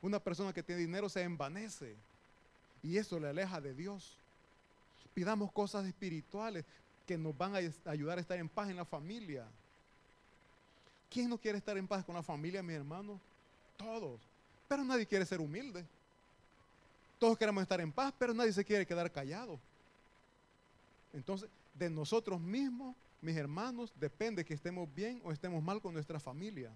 [0.00, 1.94] Una persona que tiene dinero se envanece
[2.82, 4.16] y eso le aleja de Dios.
[5.12, 6.64] Pidamos cosas espirituales,
[7.06, 9.44] que nos van a ayudar a estar en paz en la familia.
[11.10, 13.20] ¿Quién no quiere estar en paz con la familia, mi hermano?
[13.76, 14.18] Todos.
[14.66, 15.84] Pero nadie quiere ser humilde.
[17.22, 19.60] Todos queremos estar en paz, pero nadie se quiere quedar callado.
[21.12, 26.18] Entonces, de nosotros mismos, mis hermanos, depende que estemos bien o estemos mal con nuestra
[26.18, 26.72] familia.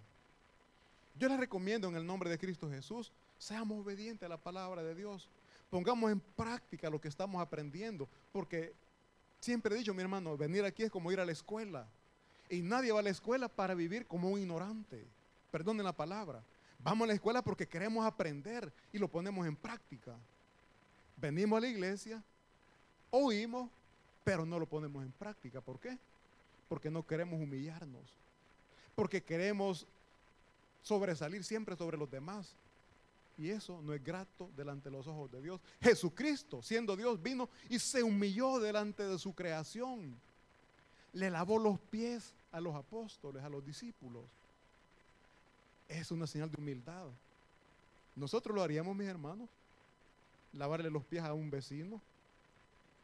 [1.18, 4.94] Yo les recomiendo en el nombre de Cristo Jesús, seamos obedientes a la palabra de
[4.94, 5.28] Dios.
[5.68, 8.72] Pongamos en práctica lo que estamos aprendiendo, porque
[9.40, 11.88] Siempre he dicho, mi hermano, venir aquí es como ir a la escuela.
[12.49, 15.05] Y nadie va a la escuela para vivir como un ignorante.
[15.51, 16.40] Perdonen la palabra.
[16.78, 20.16] Vamos a la escuela porque queremos aprender y lo ponemos en práctica.
[21.17, 22.23] Venimos a la iglesia,
[23.11, 23.71] oímos,
[24.25, 25.61] pero no lo ponemos en práctica.
[25.61, 25.97] ¿Por qué?
[26.69, 28.03] Porque no queremos humillarnos.
[28.95, 29.87] Porque queremos
[30.83, 32.55] sobresalir siempre sobre los demás.
[33.39, 35.61] Y eso no es grato delante de los ojos de Dios.
[35.81, 40.19] Jesucristo, siendo Dios, vino y se humilló delante de su creación.
[41.12, 44.25] Le lavó los pies a los apóstoles, a los discípulos.
[45.89, 47.07] Es una señal de humildad.
[48.14, 49.49] Nosotros lo haríamos, mis hermanos.
[50.57, 52.00] Lavarle los pies a un vecino,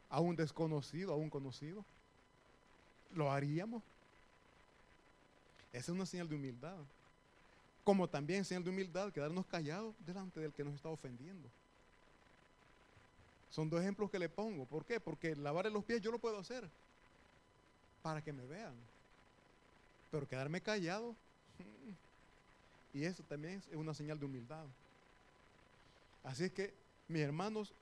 [0.09, 1.85] a un desconocido, a un conocido.
[3.13, 3.83] Lo haríamos.
[5.71, 6.77] Esa es una señal de humildad
[7.83, 11.49] como también señal de humildad, quedarnos callados delante del que nos está ofendiendo.
[13.49, 14.65] Son dos ejemplos que le pongo.
[14.65, 14.99] ¿Por qué?
[14.99, 16.67] Porque lavarle los pies yo lo puedo hacer
[18.01, 18.73] para que me vean.
[20.11, 21.15] Pero quedarme callado,
[22.93, 24.65] Y eso también es una señal de humildad.
[26.23, 26.71] Así es que,
[27.07, 27.73] mis hermanos,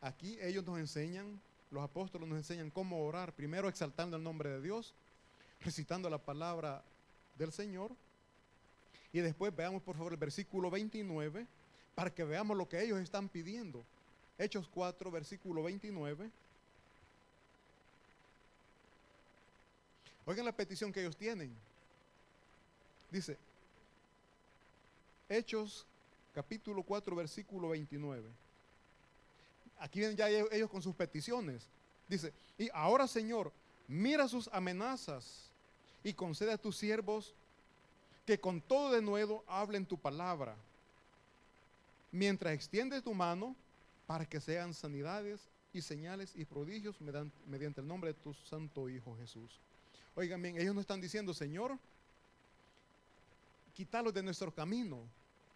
[0.00, 3.32] aquí ellos nos enseñan, los apóstoles nos enseñan cómo orar.
[3.32, 4.94] Primero exaltando el nombre de Dios,
[5.60, 6.82] recitando la palabra
[7.36, 7.92] del Señor.
[9.12, 11.46] Y después veamos por favor el versículo 29
[11.94, 13.84] para que veamos lo que ellos están pidiendo.
[14.38, 16.30] Hechos 4, versículo 29.
[20.26, 21.52] Oigan la petición que ellos tienen.
[23.10, 23.36] Dice,
[25.28, 25.86] Hechos
[26.34, 28.28] capítulo 4, versículo 29.
[29.78, 31.66] Aquí vienen ya ellos con sus peticiones.
[32.08, 33.52] Dice, y ahora Señor,
[33.86, 35.50] mira sus amenazas
[36.02, 37.34] y concede a tus siervos
[38.26, 40.56] que con todo de nuevo hablen tu palabra,
[42.12, 43.54] mientras extiendes tu mano
[44.06, 45.40] para que sean sanidades
[45.72, 49.60] y señales y prodigios median- mediante el nombre de tu santo Hijo Jesús.
[50.14, 51.78] Oigan bien, ellos no están diciendo, Señor,
[53.74, 54.98] quítalos de nuestro camino.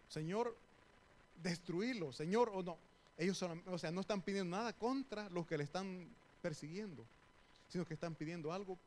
[0.07, 0.55] Señor,
[1.41, 2.15] destruirlos.
[2.15, 2.77] Señor, o no.
[3.17, 6.07] Ellos son, o sea, no están pidiendo nada contra los que le están
[6.41, 7.05] persiguiendo,
[7.69, 8.77] sino que están pidiendo algo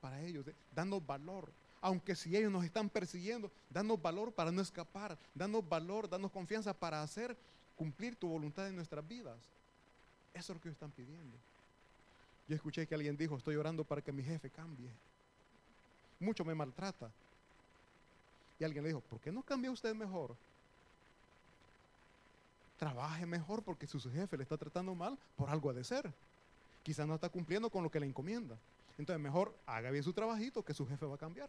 [0.00, 1.48] para ellos, de- danos valor.
[1.80, 6.72] Aunque si ellos nos están persiguiendo, danos valor para no escapar, danos valor, danos confianza
[6.72, 7.36] para hacer
[7.76, 9.36] cumplir tu voluntad en nuestras vidas.
[10.34, 11.36] Eso es lo que ellos están pidiendo.
[12.48, 14.90] Yo escuché que alguien dijo, estoy orando para que mi jefe cambie.
[16.20, 17.10] Mucho me maltrata.
[18.58, 20.36] Y alguien le dijo, ¿por qué no cambia usted mejor?
[22.82, 26.12] Trabaje mejor porque su jefe le está tratando mal, por algo ha de ser.
[26.82, 28.58] Quizás no está cumpliendo con lo que le encomienda.
[28.98, 31.48] Entonces mejor haga bien su trabajito que su jefe va a cambiar.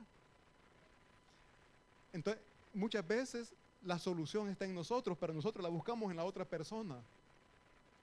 [2.14, 2.40] Entonces,
[2.72, 7.02] muchas veces la solución está en nosotros, pero nosotros la buscamos en la otra persona.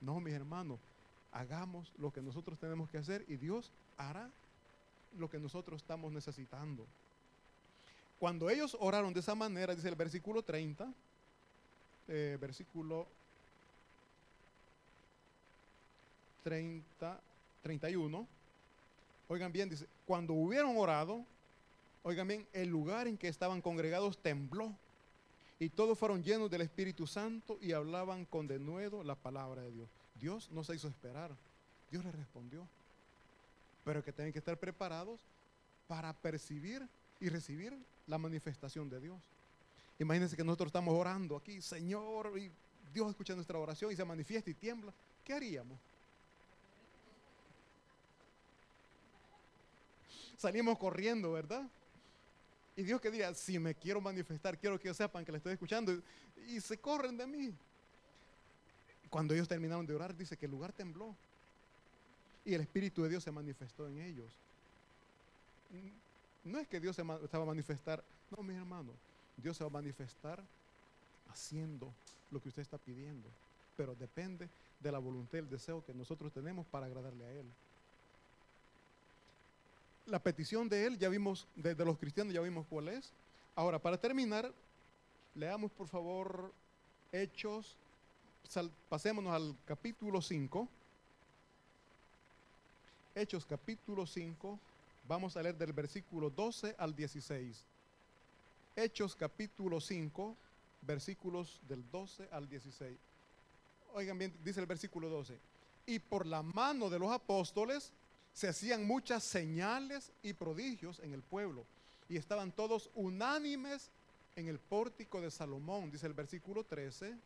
[0.00, 0.80] No, mis hermanos,
[1.30, 4.28] hagamos lo que nosotros tenemos que hacer y Dios hará
[5.16, 6.84] lo que nosotros estamos necesitando.
[8.18, 10.92] Cuando ellos oraron de esa manera, dice el versículo 30,
[12.08, 13.06] eh, versículo
[16.42, 17.20] 30,
[17.62, 18.26] 31,
[19.28, 21.24] oigan bien, dice, cuando hubieron orado,
[22.02, 24.74] oigan bien, el lugar en que estaban congregados tembló
[25.58, 29.88] y todos fueron llenos del Espíritu Santo y hablaban con denuedo la palabra de Dios.
[30.14, 31.30] Dios no se hizo esperar,
[31.90, 32.66] Dios les respondió,
[33.84, 35.20] pero que tienen que estar preparados
[35.86, 36.86] para percibir
[37.20, 37.76] y recibir
[38.06, 39.18] la manifestación de Dios.
[39.98, 42.50] Imagínense que nosotros estamos orando aquí, Señor, y
[42.92, 44.92] Dios escucha nuestra oración y se manifiesta y tiembla.
[45.24, 45.78] ¿Qué haríamos?
[50.40, 51.68] Salimos corriendo, ¿verdad?
[52.74, 55.52] Y Dios que diga, si me quiero manifestar, quiero que ellos sepan que le estoy
[55.52, 55.92] escuchando.
[56.48, 57.54] Y se corren de mí.
[59.10, 61.14] Cuando ellos terminaron de orar, dice que el lugar tembló.
[62.42, 64.32] Y el Espíritu de Dios se manifestó en ellos.
[66.42, 68.02] No es que Dios se, va a manifestar,
[68.34, 68.94] no, mis hermanos,
[69.36, 70.42] Dios se va a manifestar
[71.28, 71.92] haciendo
[72.30, 73.28] lo que usted está pidiendo,
[73.76, 74.48] pero depende
[74.80, 77.46] de la voluntad y el deseo que nosotros tenemos para agradarle a Él.
[80.06, 83.12] La petición de Él, ya vimos, de, los cristianos, ya vimos cuál es.
[83.54, 84.52] Ahora, para terminar,
[85.34, 86.52] leamos por favor
[87.12, 87.76] Hechos,
[88.88, 90.68] pasémonos al capítulo 5.
[93.14, 94.58] Hechos capítulo 5,
[95.06, 97.64] vamos a leer del versículo 12 al 16.
[98.76, 100.36] Hechos capítulo 5,
[100.82, 102.96] versículos del 12 al 16.
[103.94, 105.38] Oigan bien, dice el versículo 12.
[105.86, 107.92] Y por la mano de los apóstoles
[108.32, 111.64] se hacían muchas señales y prodigios en el pueblo.
[112.08, 113.90] Y estaban todos unánimes
[114.36, 117.16] en el pórtico de Salomón, dice el versículo 13.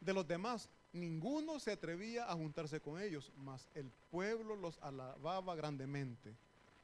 [0.00, 5.54] De los demás, ninguno se atrevía a juntarse con ellos, mas el pueblo los alababa
[5.54, 6.32] grandemente.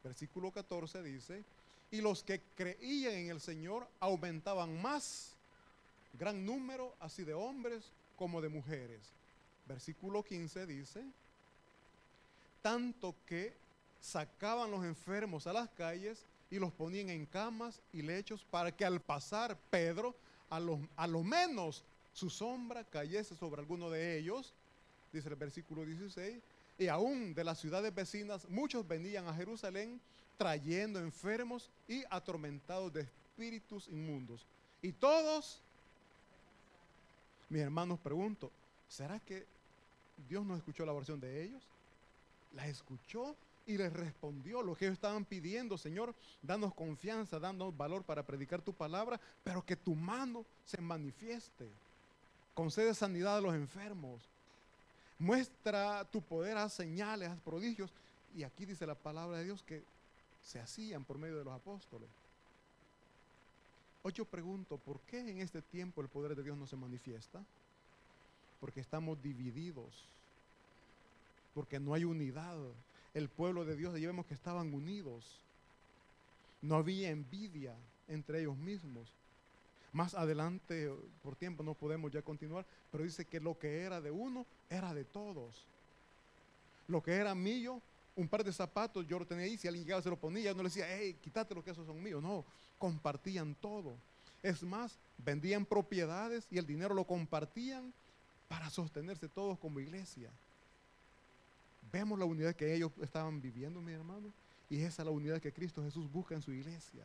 [0.05, 1.45] Versículo 14 dice,
[1.91, 5.35] y los que creían en el Señor aumentaban más,
[6.13, 9.01] gran número así de hombres como de mujeres.
[9.67, 11.05] Versículo 15 dice,
[12.63, 13.55] tanto que
[14.01, 18.85] sacaban los enfermos a las calles y los ponían en camas y lechos para que
[18.85, 20.15] al pasar Pedro,
[20.51, 21.83] a lo, a lo menos
[22.13, 24.55] su sombra cayese sobre alguno de ellos,
[25.13, 26.39] dice el versículo 16,
[26.79, 30.01] y aún de las ciudades vecinas muchos venían a Jerusalén
[30.37, 34.47] trayendo enfermos y atormentados de espíritus inmundos.
[34.81, 35.61] Y todos,
[37.49, 38.51] mis hermanos, pregunto,
[38.89, 39.45] ¿será que
[40.29, 41.63] Dios no escuchó la oración de ellos?
[42.59, 43.37] La escuchó
[43.67, 48.61] y les respondió lo que ellos estaban pidiendo, Señor, danos confianza, danos valor para predicar
[48.63, 51.69] tu palabra, pero que tu mano se manifieste.
[52.55, 54.21] Concede sanidad a los enfermos.
[55.21, 57.93] Muestra tu poder, haz señales, haz prodigios.
[58.35, 59.85] Y aquí dice la palabra de Dios que
[60.43, 62.09] se hacían por medio de los apóstoles.
[64.03, 67.41] Hoy yo pregunto, ¿por qué en este tiempo el poder de Dios no se manifiesta?
[68.59, 70.09] Porque estamos divididos,
[71.59, 72.57] porque no hay unidad.
[73.15, 75.25] El pueblo de Dios, ya vemos que estaban unidos.
[76.63, 77.75] No había envidia
[78.07, 79.09] entre ellos mismos.
[79.93, 80.89] Más adelante,
[81.21, 84.95] por tiempo no podemos ya continuar, pero dice que lo que era de uno era
[84.95, 85.65] de todos.
[86.87, 87.83] Lo que era mío,
[88.15, 90.63] un par de zapatos, yo lo tenía ahí, si alguien llegaba se lo ponía, no
[90.63, 92.23] le decía, hey, quítate lo que esos son míos.
[92.23, 92.45] No,
[92.79, 93.97] compartían todo.
[94.45, 97.93] Es más, vendían propiedades y el dinero lo compartían
[98.47, 100.31] para sostenerse todos como iglesia.
[101.93, 104.33] Vemos la unidad que ellos estaban viviendo, mis hermanos,
[104.69, 107.05] y esa es la unidad que Cristo Jesús busca en su iglesia.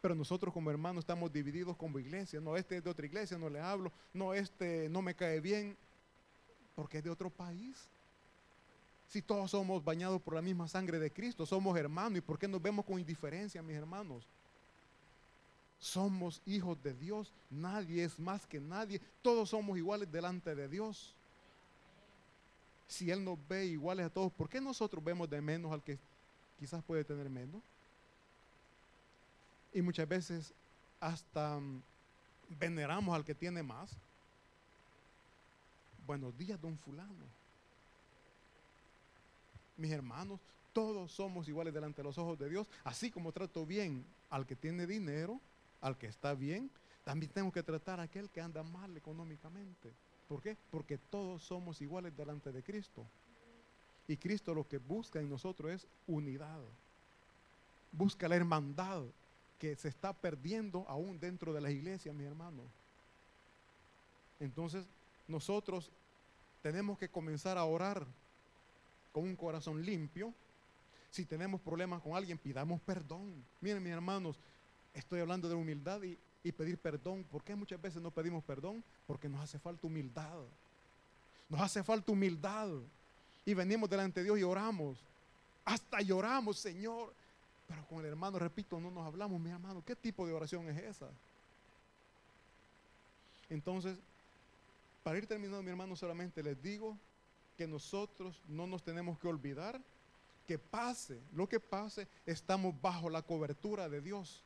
[0.00, 2.40] Pero nosotros como hermanos estamos divididos como iglesia.
[2.40, 3.92] No, este es de otra iglesia, no le hablo.
[4.12, 5.76] No, este no me cae bien
[6.74, 7.88] porque es de otro país.
[9.06, 12.18] Si todos somos bañados por la misma sangre de Cristo, somos hermanos.
[12.18, 14.26] ¿Y por qué nos vemos con indiferencia, mis hermanos?
[15.78, 17.32] Somos hijos de Dios.
[17.48, 19.00] Nadie es más que nadie.
[19.20, 21.14] Todos somos iguales delante de Dios.
[22.92, 25.98] Si Él nos ve iguales a todos, ¿por qué nosotros vemos de menos al que
[26.60, 27.62] quizás puede tener menos?
[29.72, 30.52] Y muchas veces
[31.00, 31.82] hasta mm,
[32.60, 33.90] veneramos al que tiene más.
[36.06, 37.24] Buenos días, don fulano.
[39.78, 40.38] Mis hermanos,
[40.74, 42.66] todos somos iguales delante de los ojos de Dios.
[42.84, 45.40] Así como trato bien al que tiene dinero,
[45.80, 46.70] al que está bien,
[47.04, 49.94] también tengo que tratar a aquel que anda mal económicamente.
[50.32, 50.56] ¿Por qué?
[50.70, 53.04] Porque todos somos iguales delante de Cristo.
[54.08, 56.58] Y Cristo lo que busca en nosotros es unidad.
[57.92, 59.02] Busca la hermandad
[59.58, 62.62] que se está perdiendo aún dentro de las iglesias, mi hermano.
[64.40, 64.86] Entonces,
[65.28, 65.92] nosotros
[66.62, 68.06] tenemos que comenzar a orar
[69.12, 70.32] con un corazón limpio.
[71.10, 73.44] Si tenemos problemas con alguien, pidamos perdón.
[73.60, 74.40] Miren, mis hermanos,
[74.94, 77.24] estoy hablando de humildad y, y pedir perdón.
[77.24, 78.82] ¿Por qué muchas veces no pedimos perdón?
[79.06, 80.40] Porque nos hace falta humildad.
[81.48, 82.68] Nos hace falta humildad.
[83.44, 84.98] Y venimos delante de Dios y oramos.
[85.64, 87.12] Hasta lloramos, Señor.
[87.68, 89.82] Pero con el hermano, repito, no nos hablamos, mi hermano.
[89.84, 91.08] ¿Qué tipo de oración es esa?
[93.48, 93.96] Entonces,
[95.02, 96.96] para ir terminando, mi hermano, solamente les digo
[97.56, 99.80] que nosotros no nos tenemos que olvidar
[100.46, 104.42] que pase lo que pase, estamos bajo la cobertura de Dios.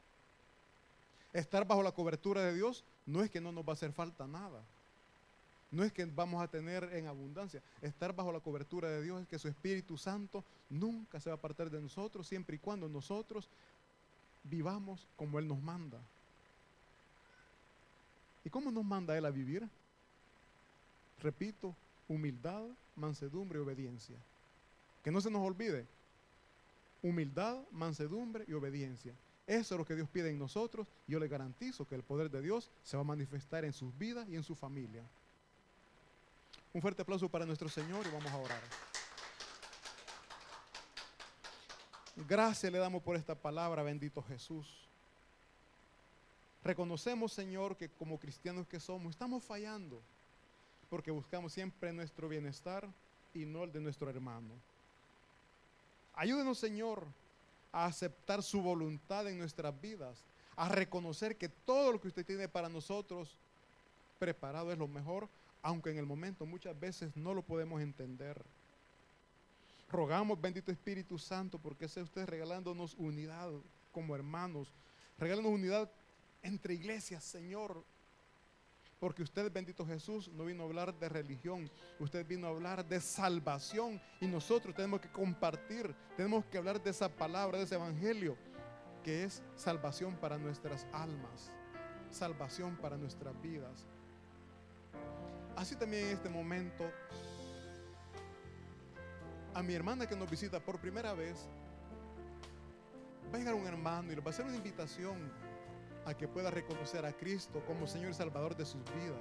[1.36, 4.26] Estar bajo la cobertura de Dios no es que no nos va a hacer falta
[4.26, 4.62] nada.
[5.70, 7.60] No es que vamos a tener en abundancia.
[7.82, 11.38] Estar bajo la cobertura de Dios es que su Espíritu Santo nunca se va a
[11.38, 13.50] apartar de nosotros siempre y cuando nosotros
[14.44, 15.98] vivamos como Él nos manda.
[18.42, 19.68] ¿Y cómo nos manda Él a vivir?
[21.22, 21.74] Repito,
[22.08, 22.64] humildad,
[22.96, 24.16] mansedumbre y obediencia.
[25.04, 25.84] Que no se nos olvide.
[27.02, 29.12] Humildad, mansedumbre y obediencia.
[29.46, 30.88] Eso es lo que Dios pide en nosotros.
[31.06, 34.28] Yo le garantizo que el poder de Dios se va a manifestar en sus vidas
[34.28, 35.04] y en su familia.
[36.72, 38.62] Un fuerte aplauso para nuestro Señor y vamos a orar.
[42.28, 44.88] Gracias le damos por esta palabra, bendito Jesús.
[46.64, 50.02] Reconocemos, Señor, que como cristianos que somos, estamos fallando
[50.88, 52.88] porque buscamos siempre nuestro bienestar
[53.34, 54.54] y no el de nuestro hermano.
[56.14, 57.06] Ayúdenos, Señor,
[57.76, 60.24] a aceptar su voluntad en nuestras vidas,
[60.56, 63.36] a reconocer que todo lo que usted tiene para nosotros
[64.18, 65.28] preparado es lo mejor,
[65.60, 68.42] aunque en el momento muchas veces no lo podemos entender.
[69.90, 73.50] Rogamos, bendito Espíritu Santo, porque sea usted regalándonos unidad
[73.92, 74.72] como hermanos,
[75.18, 75.90] regalándonos unidad
[76.42, 77.84] entre iglesias, Señor.
[78.98, 83.00] Porque usted, bendito Jesús, no vino a hablar de religión, usted vino a hablar de
[83.00, 88.38] salvación y nosotros tenemos que compartir, tenemos que hablar de esa palabra, de ese evangelio,
[89.04, 91.50] que es salvación para nuestras almas,
[92.10, 93.84] salvación para nuestras vidas.
[95.56, 96.90] Así también en este momento,
[99.52, 101.46] a mi hermana que nos visita por primera vez,
[103.30, 105.30] va a llegar un hermano y le va a hacer una invitación
[106.06, 109.20] a que pueda reconocer a Cristo como Señor y Salvador de sus vidas.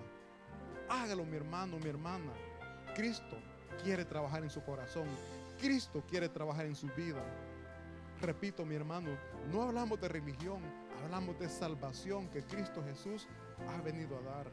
[0.87, 2.31] Hágalo, mi hermano, mi hermana.
[2.95, 3.37] Cristo
[3.83, 5.07] quiere trabajar en su corazón.
[5.59, 7.23] Cristo quiere trabajar en su vida.
[8.21, 9.17] Repito, mi hermano,
[9.51, 10.61] no hablamos de religión,
[11.03, 13.27] hablamos de salvación que Cristo Jesús
[13.67, 14.51] ha venido a dar.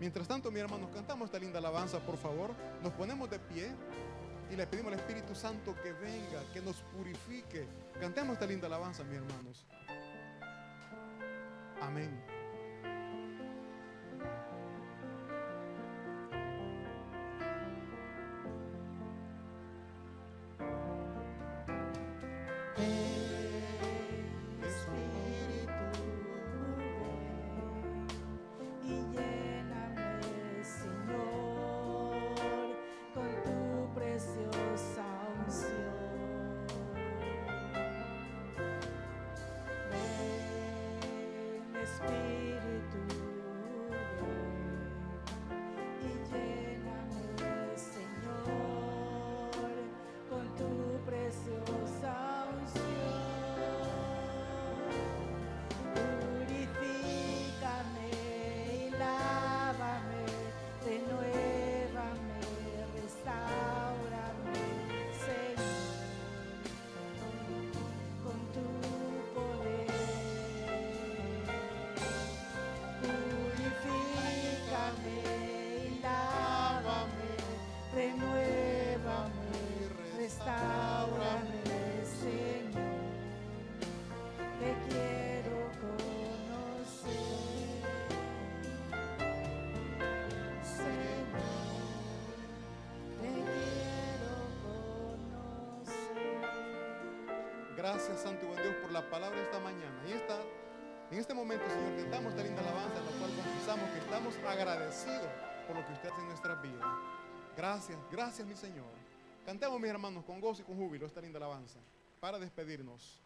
[0.00, 2.50] Mientras tanto, mi hermano, cantamos esta linda alabanza, por favor.
[2.82, 3.70] Nos ponemos de pie
[4.50, 7.66] y le pedimos al Espíritu Santo que venga, que nos purifique.
[8.00, 9.66] Cantemos esta linda alabanza, mis hermanos.
[11.80, 12.33] Amén.
[97.84, 100.02] Gracias, Santo y buen Dios, por la palabra esta mañana.
[100.08, 100.40] Y esta,
[101.10, 105.28] en este momento, Señor, cantamos esta linda alabanza, en la cual confesamos que estamos agradecidos
[105.66, 106.86] por lo que usted hace en nuestras vidas.
[107.54, 108.90] Gracias, gracias, mi Señor.
[109.44, 111.78] Cantemos, mis hermanos, con gozo y con júbilo esta linda alabanza
[112.20, 113.20] para despedirnos.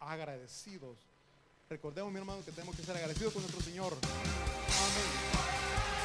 [0.00, 0.98] Agradecidos.
[1.68, 3.92] Recordemos, mi hermano, que tenemos que ser agradecidos con nuestro Señor.
[3.92, 5.99] Amén.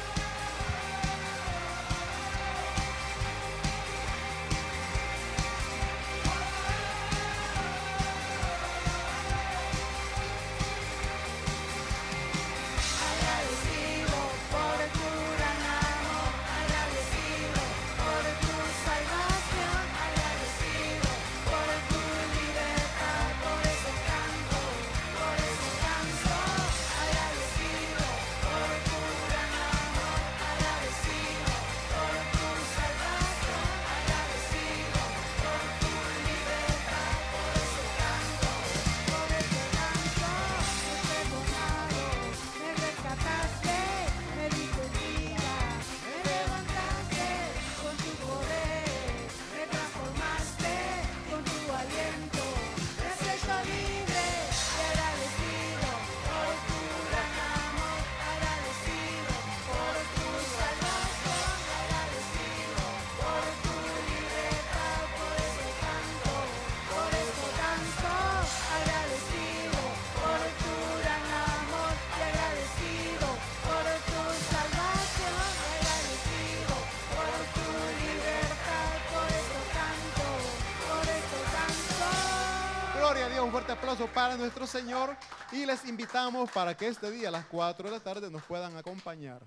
[84.12, 85.16] Para nuestro Señor
[85.52, 88.76] y les invitamos para que este día a las 4 de la tarde nos puedan
[88.76, 89.42] acompañar.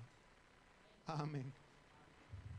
[1.06, 1.52] Amén.